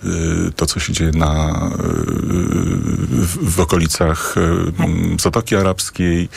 [0.57, 1.83] to, co się dzieje na, y,
[3.11, 4.35] w, w okolicach
[5.17, 6.29] y, Zatoki Arabskiej,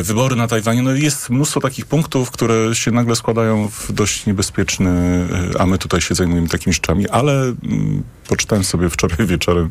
[0.00, 4.26] y, wybory na Tajwanie, no jest mnóstwo takich punktów, które się nagle składają w dość
[4.26, 4.90] niebezpieczny,
[5.54, 9.70] y, a my tutaj się zajmujemy takimi rzeczami, ale mm, poczytałem sobie wczoraj wieczorem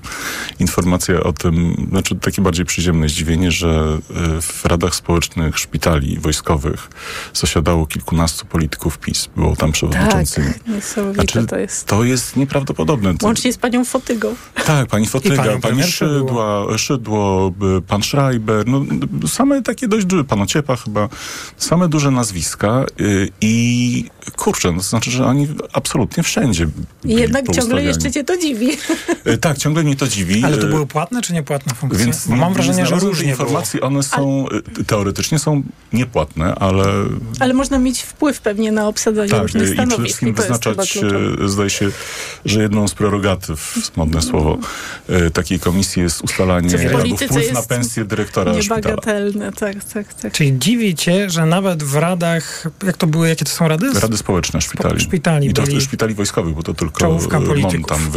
[0.59, 3.97] informację o tym, znaczy takie bardziej przyziemne zdziwienie, że
[4.37, 6.89] y, w radach społecznych szpitali wojskowych
[7.33, 9.29] zasiadało kilkunastu polityków PiS.
[9.35, 10.47] Było tam przewodniczącymi.
[10.53, 11.85] Tak, niesamowite znaczy, to jest.
[11.85, 13.13] To jest nieprawdopodobne.
[13.23, 14.35] Łącznie z panią Fotygą.
[14.65, 17.53] Tak, pani Fotyga, pani Szydła, Szydło,
[17.87, 18.85] pan Schreiber, no
[19.27, 21.09] same takie dość duże, pan Ociepa chyba,
[21.57, 24.05] same duże nazwiska y, i
[24.37, 26.67] kurczę, no, to znaczy, że oni absolutnie wszędzie
[27.03, 28.48] I jednak ciągle jeszcze cię to dziwi.
[29.27, 30.45] Y, tak, ciągle mnie to dziwi.
[30.45, 32.05] Ale to były płatne czy niepłatne funkcje?
[32.05, 34.85] Więc mam wrażenie, że różnie informacji, one są, ale...
[34.85, 36.85] teoretycznie są niepłatne, ale
[37.39, 39.83] ale można mieć wpływ pewnie na obsadzenie tak, różnych stanowisk.
[39.83, 40.97] i przede wszystkim wyznaczać,
[41.43, 41.91] e, zdaje się,
[42.45, 44.57] że jedną z prerogatyw, modne słowo,
[45.09, 50.33] e, takiej komisji jest ustalanie wpływ na pensję dyrektora niebagatelne, tak, tak, tak.
[50.33, 53.99] Czyli dziwi cię, że nawet w radach, jak to były, jakie to są rady?
[53.99, 54.99] Rady społeczne szpitali.
[54.99, 55.81] szpitali I to byli...
[55.81, 57.19] szpitali wojskowych, bo to tylko
[57.87, 58.11] tam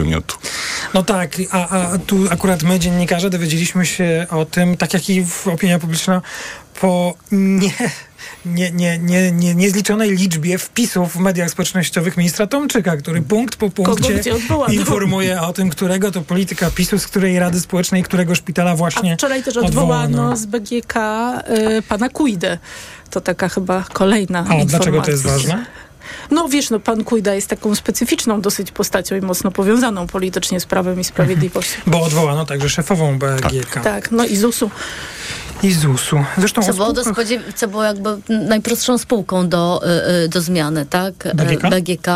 [0.95, 5.27] No tak, a, a tu akurat my, dziennikarze, dowiedzieliśmy się o tym, tak jak i
[5.47, 6.23] opinia publiczna,
[6.81, 7.71] po nie
[8.47, 13.71] nie, nie, nie, nie, niezliczonej liczbie wpisów w mediach społecznościowych ministra Tomczyka, który punkt po
[13.71, 14.23] punkcie
[14.69, 19.17] informuje o tym, którego to polityka PiSu, z której Rady Społecznej, którego szpitala właśnie A
[19.17, 20.37] wczoraj też odwołano, odwołano.
[20.37, 20.95] z BGK
[21.79, 22.59] y, pana Kujdę.
[23.11, 24.79] To taka chyba kolejna A informacja.
[24.79, 25.67] dlaczego to jest ważne?
[26.31, 30.67] No wiesz, no pan Kujda jest taką specyficzną dosyć postacią i mocno powiązaną politycznie z
[30.67, 31.81] Prawem i Sprawiedliwością.
[31.87, 33.75] Bo odwołano także szefową BGK.
[33.75, 34.71] Tak, tak no i ZUS-u
[35.63, 36.25] i ZUS-u.
[36.39, 37.03] Zresztą co, było do
[37.55, 41.15] co było jakby najprostszą spółką do, y, y, do zmiany, tak?
[41.35, 42.09] BGK, BGK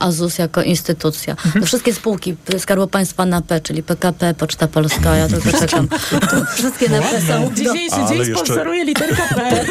[0.00, 1.32] a ZUS jako instytucja.
[1.32, 1.60] Mhm.
[1.60, 5.88] No, wszystkie spółki Skarbu Państwa na P, czyli PKP, Poczta Polska, ja tylko czekam.
[6.54, 7.54] wszystkie na P są.
[7.54, 8.34] Dzisiejszy dzień jeszcze...
[8.34, 9.64] sponsoruje literka P.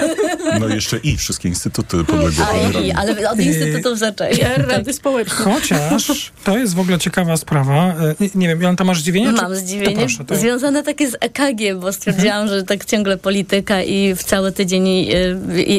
[0.60, 2.46] No jeszcze i wszystkie instytuty podległe.
[2.76, 4.38] A i, ale od instytutów zaczęli.
[4.58, 5.36] Rady Społeczne.
[5.36, 7.96] Chociaż to jest w ogóle ciekawa sprawa.
[8.36, 9.32] Nie wiem, Jolanta, masz zdziwienie?
[9.32, 9.94] Mam zdziwienie.
[9.94, 10.36] To proszę, to...
[10.36, 12.60] Związane takie z EKG, bo stwierdziłam, mhm.
[12.60, 15.10] że tak ciągle polityka i w cały tydzień, i,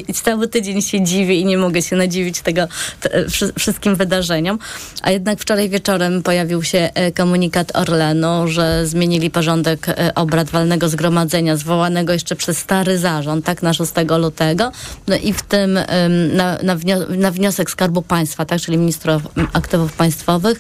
[0.09, 2.67] i cały tydzień się dziwię i nie mogę się nadziwić tego
[3.01, 3.27] te,
[3.59, 4.59] wszystkim wydarzeniom.
[5.03, 10.89] A jednak wczoraj wieczorem pojawił się e, komunikat Orlenu, że zmienili porządek e, obrad walnego
[10.89, 14.73] zgromadzenia zwołanego jeszcze przez stary zarząd, tak, na 6 lutego.
[15.09, 15.79] No i w tym
[16.33, 16.59] na,
[17.09, 19.21] na wniosek Skarbu Państwa, tak, czyli ministra
[19.53, 20.59] aktywów państwowych,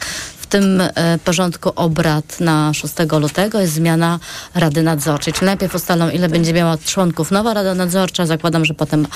[0.50, 4.18] tym e, porządku obrad na 6 lutego jest zmiana
[4.54, 5.32] Rady Nadzorczej.
[5.32, 9.06] Czyli najpierw ustalą, ile będzie miała członków nowa Rada Nadzorcza, zakładam, że potem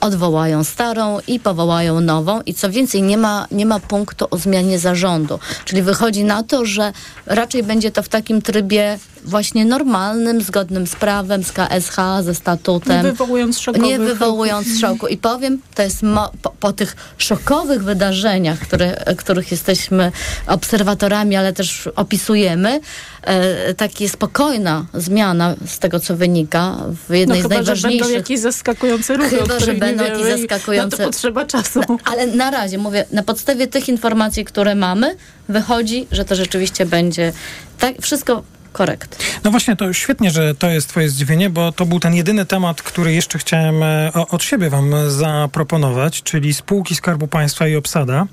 [0.00, 2.40] odwołają starą i powołają nową.
[2.40, 5.38] I co więcej, nie ma, nie ma punktu o zmianie zarządu.
[5.64, 6.92] Czyli wychodzi na to, że
[7.26, 12.96] raczej będzie to w takim trybie właśnie normalnym, zgodnym z prawem, z KSH, ze statutem.
[12.96, 13.88] Nie wywołując szokowych.
[13.88, 15.06] Nie wywołując szoku.
[15.06, 16.00] I powiem, to jest
[16.42, 20.12] po, po, tych szokowych wydarzeniach, które, których jesteśmy
[20.46, 22.80] obserwatorami, ale też opisujemy,
[23.22, 26.76] e, taka spokojna zmiana z tego, co wynika
[27.08, 28.00] w jednej no, z najważniejszych...
[28.00, 30.96] Że będą jakieś zaskakujące ruchy, Chyba, że będą jakieś zaskakujące...
[30.96, 31.80] Na to potrzeba czasu.
[32.04, 35.16] Ale na razie, mówię, na podstawie tych informacji, które mamy,
[35.48, 37.32] wychodzi, że to rzeczywiście będzie
[37.78, 38.42] tak, wszystko
[38.74, 39.24] korekt.
[39.44, 42.82] No właśnie, to świetnie, że to jest twoje zdziwienie, bo to był ten jedyny temat,
[42.82, 48.26] który jeszcze chciałem e, od siebie wam zaproponować, czyli spółki Skarbu Państwa i obsada.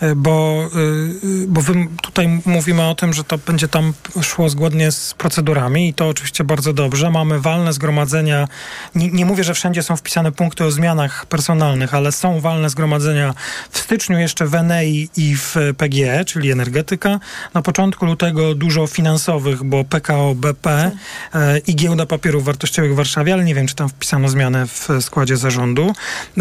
[0.00, 1.62] E, bo, e, bo
[2.02, 3.92] tutaj mówimy o tym, że to będzie tam
[4.22, 7.10] szło zgodnie z procedurami i to oczywiście bardzo dobrze.
[7.10, 8.48] Mamy walne zgromadzenia.
[8.94, 13.34] Nie, nie mówię, że wszędzie są wpisane punkty o zmianach personalnych, ale są walne zgromadzenia
[13.70, 17.20] w styczniu jeszcze w Enei i w PGE, czyli energetyka.
[17.54, 20.90] Na początku lutego dużo finansowych, bo PKO, BP
[21.34, 24.88] e, i Giełda Papierów Wartościowych w Warszawie, ale nie wiem, czy tam wpisano zmianę w
[25.00, 25.92] składzie zarządu.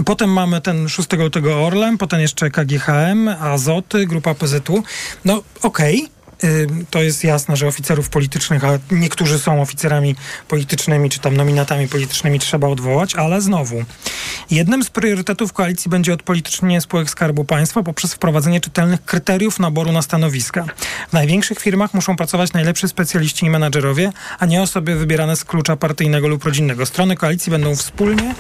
[0.06, 4.84] Potem mamy ten 6 lutego Orlen, potem jeszcze KGHM, Azoty, grupa PZU.
[5.26, 6.17] No okej, okay
[6.90, 10.16] to jest jasne, że oficerów politycznych, a niektórzy są oficerami
[10.48, 13.84] politycznymi, czy tam nominatami politycznymi trzeba odwołać, ale znowu,
[14.52, 20.02] jednym z priorytetów koalicji będzie odpolitycznienie spółek Skarbu Państwa poprzez wprowadzenie czytelnych kryteriów naboru na
[20.02, 20.66] stanowiska.
[21.10, 25.76] W największych firmach muszą pracować najlepsi specjaliści i menadżerowie, a nie osoby wybierane z klucza
[25.76, 26.86] partyjnego lub rodzinnego.
[26.86, 28.36] Strony koalicji będą wspólnie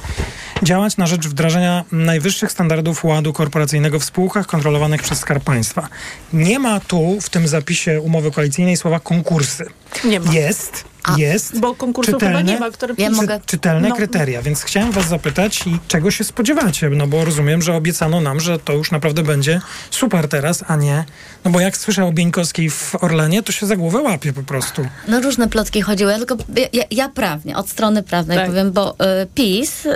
[0.63, 5.87] działać na rzecz wdrażania najwyższych standardów ładu korporacyjnego w spółkach kontrolowanych przez Skarb Państwa.
[6.33, 9.65] Nie ma tu w tym zapisie umowy koalicyjnej słowa konkursy.
[10.03, 10.33] Nie ma.
[10.33, 13.39] Jest a, jest bo konkursu czytelne, chyba nie ma, które ja mogę...
[13.45, 13.95] czytelne no.
[13.95, 18.39] kryteria, więc chciałem was zapytać i czego się spodziewacie, no bo rozumiem, że obiecano nam,
[18.39, 21.05] że to już naprawdę będzie super teraz, a nie,
[21.45, 24.87] no bo jak słyszę o Bieńkowskiej w Orlenie, to się za głowę łapie po prostu.
[25.07, 26.37] No różne plotki chodziły, ja tylko
[26.73, 28.47] ja, ja prawnie, od strony prawnej tak.
[28.47, 29.93] powiem, bo y, PiS y,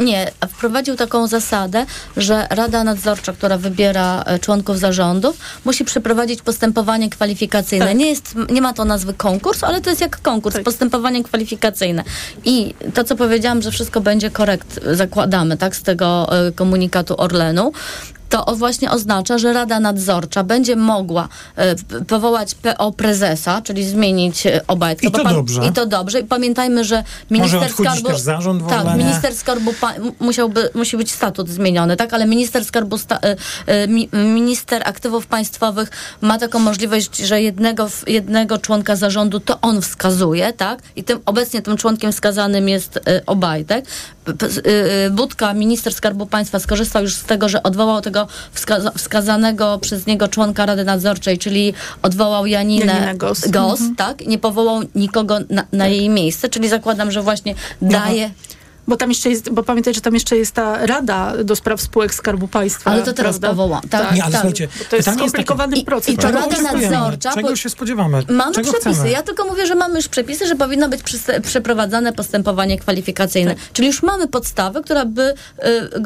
[0.00, 1.86] nie, wprowadził taką zasadę,
[2.16, 7.86] że Rada Nadzorcza, która wybiera y, członków zarządów, musi przeprowadzić postępowanie kwalifikacyjne.
[7.86, 7.96] Tak.
[7.96, 10.64] Nie, jest, nie ma to nazwy konkurs, ale to jest jak konkurs, tak.
[10.64, 12.04] postępowanie kwalifikacyjne.
[12.44, 17.72] I to, co powiedziałam, że wszystko będzie korekt, zakładamy, tak, z tego y, komunikatu Orlenu,
[18.28, 21.74] to właśnie oznacza, że Rada Nadzorcza będzie mogła e,
[22.04, 25.08] powołać PO prezesa, czyli zmienić e, Obajtka.
[25.08, 25.66] I to pan, dobrze.
[25.66, 26.20] I to dobrze.
[26.20, 28.08] I pamiętajmy, że minister skarbu...
[28.08, 29.74] Też zarząd tak, minister skarbu
[30.20, 32.14] musiałby, musi być statut zmieniony, tak?
[32.14, 33.18] Ale minister skarbu, sta,
[33.66, 40.52] e, minister aktywów państwowych ma taką możliwość, że jednego, jednego członka zarządu to on wskazuje,
[40.52, 40.82] tak?
[40.96, 43.84] I tym, obecnie tym członkiem wskazanym jest Obajtek.
[45.10, 50.28] Budka, minister skarbu państwa skorzystał już z tego, że odwołał tego wska wskazanego przez niego
[50.28, 53.96] członka Rady Nadzorczej, czyli odwołał Janinę, Janinę Gos, Gos mhm.
[53.96, 54.26] tak?
[54.26, 55.92] Nie powołał nikogo na, na tak.
[55.92, 58.30] jej miejsce, czyli zakładam, że właśnie daje...
[58.88, 62.14] Bo tam jeszcze jest, bo pamiętaj, że tam jeszcze jest ta Rada do spraw spółek
[62.14, 62.90] Skarbu Państwa.
[62.90, 63.80] Ale to teraz powoła.
[63.90, 64.40] Tak, tak, nie, ale tak.
[64.40, 66.08] słuchajcie, to jest skomplikowany jest proces.
[66.08, 67.34] I, i to Rada Nadzorcza...
[67.34, 68.22] Czego się spodziewamy?
[68.30, 68.90] Mamy Czego przepisy.
[68.90, 69.10] Chcemy?
[69.10, 71.00] Ja tylko mówię, że mamy już przepisy, że powinno być
[71.42, 73.54] przeprowadzane postępowanie kwalifikacyjne.
[73.54, 73.72] Tak.
[73.72, 75.34] Czyli już mamy podstawę, która by, y,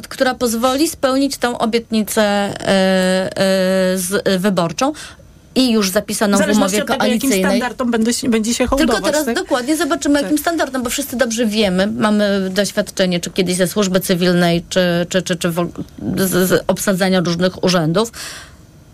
[0.08, 4.92] która pozwoli spełnić tą obietnicę y, y, z, wyborczą
[5.55, 7.40] i już zapisaną w umowie koalicyjnej.
[7.40, 8.94] jakim standardom będzie, będzie się hołdować.
[8.94, 9.34] Tylko teraz tak?
[9.34, 10.22] dokładnie zobaczymy, tak.
[10.22, 15.22] jakim standardom, bo wszyscy dobrze wiemy, mamy doświadczenie, czy kiedyś ze służby cywilnej, czy, czy,
[15.22, 15.53] czy, czy
[16.16, 18.12] z, z obsadzania różnych urzędów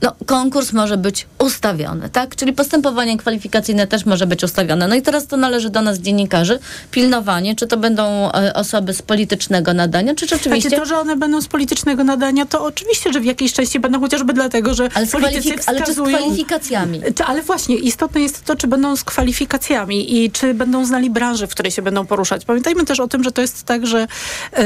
[0.03, 2.37] no, konkurs może być ustawiony, tak?
[2.37, 4.89] Czyli postępowanie kwalifikacyjne też może być ustawione.
[4.89, 6.59] No i teraz to należy do nas, dziennikarzy,
[6.91, 10.69] pilnowanie, czy to będą e, osoby z politycznego nadania, czy rzeczywiście...
[10.69, 14.01] Znaczy to, że one będą z politycznego nadania, to oczywiście, że w jakiejś części będą
[14.01, 17.01] chociażby dlatego, że ale politycy kwalifik- Ale czy z kwalifikacjami?
[17.15, 21.47] Czy, ale właśnie, istotne jest to, czy będą z kwalifikacjami i czy będą znali branży,
[21.47, 22.45] w której się będą poruszać.
[22.45, 24.57] Pamiętajmy też o tym, że to jest tak, że y,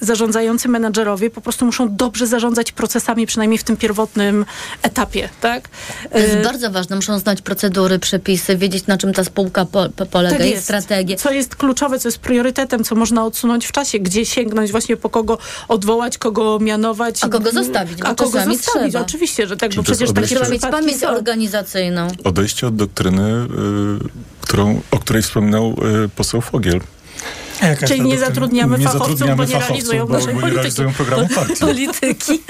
[0.00, 4.44] zarządzający menadżerowie po prostu muszą dobrze zarządzać procesami, przynajmniej w tym pierwotnym
[4.82, 5.68] etapie, tak?
[6.12, 6.96] To jest y, bardzo ważne.
[6.96, 10.64] Muszą znać procedury, przepisy, wiedzieć na czym ta spółka po, po polega, tak jest.
[10.64, 11.16] strategię.
[11.16, 15.10] Co jest kluczowe, co jest priorytetem, co można odsunąć w czasie, gdzie sięgnąć właśnie po
[15.10, 17.24] kogo odwołać, kogo mianować.
[17.24, 18.62] A kogo zostawić, A kogo zostawić,
[18.92, 19.04] trzeba.
[19.04, 22.08] oczywiście, że tak, Czyli bo przecież takie Trzeba mieć pamięć organizacyjną.
[22.24, 23.48] Odejście od doktryny, y,
[24.40, 26.80] którą, o której wspominał y, poseł Fogiel.
[27.88, 30.56] Czyli nie zatrudniamy nie fachowców, zatrudniamy bo nie fachowców, realizują bo, naszej bo polityki.
[30.56, 31.56] realizują programu partii.
[31.60, 32.42] Polityki.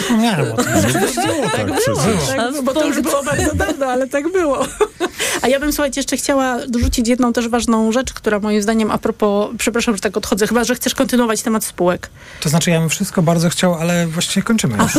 [0.00, 0.72] Wspomniałem o tym.
[0.72, 2.02] tak, tak było,
[2.36, 4.66] tak, bo to już było bardzo dawno, ale tak było.
[5.42, 8.98] A ja bym, słuchajcie, jeszcze chciała dorzucić jedną też ważną rzecz, która moim zdaniem a
[8.98, 12.10] propos, przepraszam, że tak odchodzę, chyba, że chcesz kontynuować temat spółek.
[12.40, 14.92] To znaczy, ja bym wszystko bardzo chciał, ale właściwie kończymy już.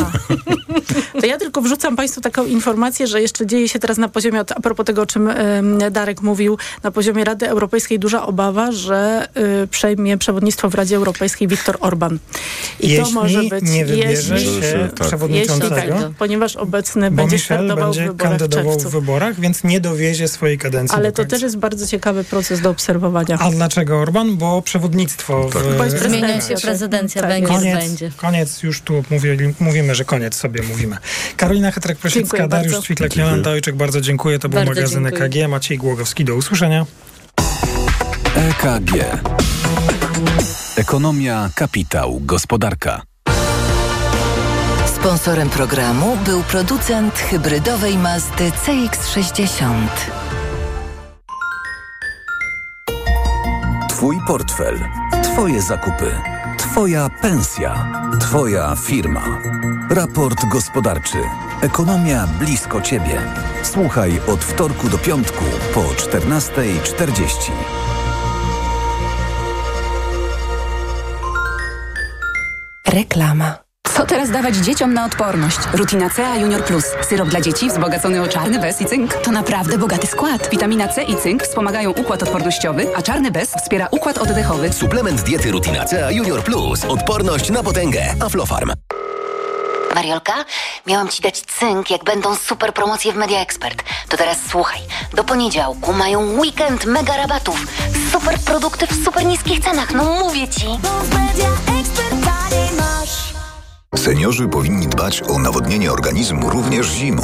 [1.21, 4.61] To ja tylko wrzucam Państwu taką informację, że jeszcze dzieje się teraz na poziomie, a
[4.61, 5.29] propos tego, o czym
[5.91, 8.98] Darek mówił, na poziomie Rady Europejskiej duża obawa, że
[9.63, 12.19] y, przejmie przewodnictwo w Radzie Europejskiej Viktor Orban.
[12.79, 13.63] I jeśli to może być...
[13.69, 15.07] nie wybierze jeśli, się tak.
[15.07, 19.39] przewodniczącego, jeśli tak, ponieważ obecny będzie Michel startował będzie w wyborach kandydował w, w wyborach,
[19.39, 23.37] więc nie dowiezie swojej kadencji Ale to też jest bardzo ciekawy proces do obserwowania.
[23.39, 24.37] A dlaczego Orban?
[24.37, 25.49] Bo przewodnictwo...
[25.53, 25.63] Tak.
[25.63, 25.77] W...
[25.77, 27.31] Bo zmienia się prezydencja tak.
[27.31, 28.11] Węgier koniec, będzie.
[28.17, 30.97] Koniec, już tu mówili, mówimy, że koniec sobie mówimy.
[31.37, 34.39] Karolina Hetrek-Prosiecka, Dariusz Świtlek, Jolan Dojczyk, bardzo dziękuję.
[34.39, 35.25] To był bardzo magazyn dziękuję.
[35.25, 35.49] EKG.
[35.49, 36.85] Maciej Głogowski, do usłyszenia.
[38.39, 39.19] EKG.
[40.75, 43.01] Ekonomia, kapitał, gospodarka.
[44.95, 49.73] Sponsorem programu był producent hybrydowej Mazdy CX-60.
[53.89, 54.79] Twój portfel,
[55.23, 56.11] Twoje zakupy,
[56.57, 59.23] Twoja pensja, Twoja firma.
[59.89, 61.17] Raport gospodarczy.
[61.61, 63.21] Ekonomia blisko Ciebie.
[63.63, 67.51] Słuchaj od wtorku do piątku po 14.40.
[72.89, 73.55] Reklama.
[73.95, 75.57] Co teraz dawać dzieciom na odporność?
[75.73, 76.85] Rutina C, a Junior Plus.
[77.09, 79.13] Syrop dla dzieci wzbogacony o czarny bez i cynk.
[79.13, 80.49] To naprawdę bogaty skład.
[80.49, 84.73] Witamina C i cynk wspomagają układ odpornościowy, a czarny bez wspiera układ oddechowy.
[84.73, 86.85] Suplement diety Rutina C Junior Plus.
[86.85, 88.15] Odporność na potęgę.
[88.25, 88.71] Aflofarm.
[89.95, 90.45] Mariolka,
[90.87, 93.83] miałam ci dać cynk, jak będą super promocje w Media Expert.
[94.09, 94.79] To teraz słuchaj.
[95.13, 97.67] Do poniedziałku mają weekend mega rabatów.
[98.11, 99.93] Super produkty w super niskich cenach.
[99.93, 100.67] No mówię ci.
[103.95, 107.23] Seniorzy powinni dbać o nawodnienie organizmu również zimą.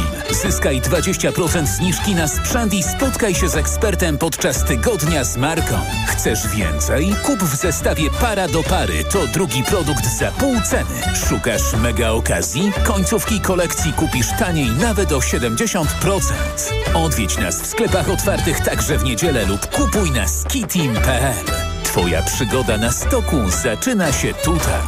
[0.41, 5.79] Zyskaj 20% zniżki na sprzęt i spotkaj się z ekspertem podczas tygodnia z marką.
[6.07, 7.15] Chcesz więcej?
[7.23, 9.03] Kup w zestawie para do pary.
[9.03, 11.15] To drugi produkt za pół ceny.
[11.29, 12.71] Szukasz mega okazji?
[12.83, 15.85] Końcówki kolekcji kupisz taniej nawet o 70%.
[16.93, 21.45] Odwiedź nas w sklepach otwartych także w niedzielę lub kupuj na skiteam.pl.
[21.83, 24.81] Twoja przygoda na stoku zaczyna się tutaj.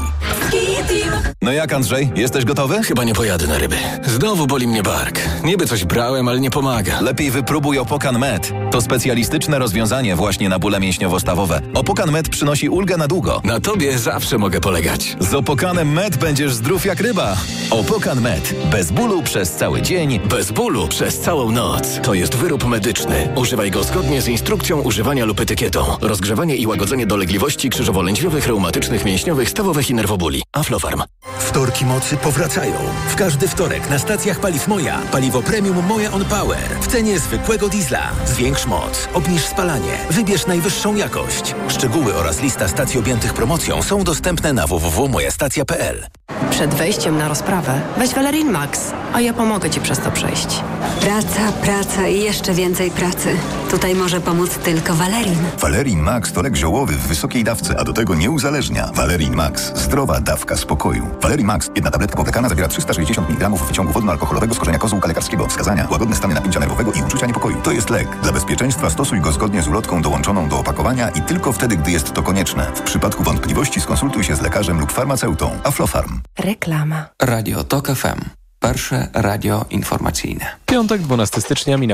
[1.41, 2.84] No jak Andrzej, jesteś gotowy?
[2.84, 3.76] Chyba nie pojadę na ryby.
[4.05, 5.19] Znowu boli mnie bark.
[5.43, 7.01] Niby coś brałem, ale nie pomaga.
[7.01, 8.53] Lepiej wypróbuj Opokan Med.
[8.74, 11.61] To specjalistyczne rozwiązanie właśnie na bóle mięśniowo-stawowe.
[11.74, 13.41] Opokan Med przynosi ulgę na długo.
[13.43, 15.15] Na tobie zawsze mogę polegać.
[15.19, 17.38] Z Opokanem Med będziesz zdrów jak ryba.
[17.69, 18.55] Opokan Med.
[18.71, 20.19] Bez bólu przez cały dzień.
[20.19, 21.99] Bez bólu przez całą noc.
[22.03, 23.30] To jest wyrób medyczny.
[23.36, 25.86] Używaj go zgodnie z instrukcją używania lub etykietą.
[26.01, 30.43] Rozgrzewanie i łagodzenie dolegliwości krzyżowo-lędźwiowych, reumatycznych, mięśniowych, stawowych i nerwobóli.
[30.53, 31.03] Aflofarm.
[31.39, 32.76] Wtorki mocy powracają.
[33.09, 35.01] W każdy wtorek na stacjach paliw Moja.
[35.11, 36.59] Paliwo premium Moja On Power.
[36.82, 38.11] W cenie zwykłego diesla.
[38.26, 41.55] Zwiększ moc, obniż spalanie, wybierz najwyższą jakość.
[41.68, 46.07] Szczegóły oraz lista stacji objętych promocją są dostępne na www.mojastacja.pl.
[46.49, 50.61] Przed wejściem na rozprawę weź Valerin Max, a ja pomogę Ci przez to przejść.
[51.01, 53.36] Praca, praca i jeszcze więcej pracy.
[53.72, 55.39] Tutaj może pomóc tylko Valerin.
[55.59, 58.89] Valerin Max to lek ziołowy w wysokiej dawce, a do tego nie uzależnia.
[58.93, 59.72] Valerin Max.
[59.76, 61.07] Zdrowa dawka spokoju.
[61.22, 61.70] Valerin Max.
[61.76, 65.47] Jedna tabletka powlekana zawiera 360 mg wyciągu wodno-alkoholowego z korzenia kozłka lekarskiego.
[65.47, 65.88] Wskazania.
[65.91, 67.57] Łagodne stany napięcia nerwowego i uczucia niepokoju.
[67.64, 68.07] To jest lek.
[68.24, 72.14] Dla bezpieczeństwa stosuj go zgodnie z ulotką dołączoną do opakowania i tylko wtedy, gdy jest
[72.14, 72.72] to konieczne.
[72.76, 75.60] W przypadku wątpliwości skonsultuj się z lekarzem lub farmaceutą.
[75.64, 76.22] Aflofarm.
[76.39, 77.06] Reklama.
[77.22, 78.22] Radio TOK FM.
[78.60, 80.45] Pierwsze radio informacyjne.
[80.66, 81.91] Piątek, 12 stycznia minęła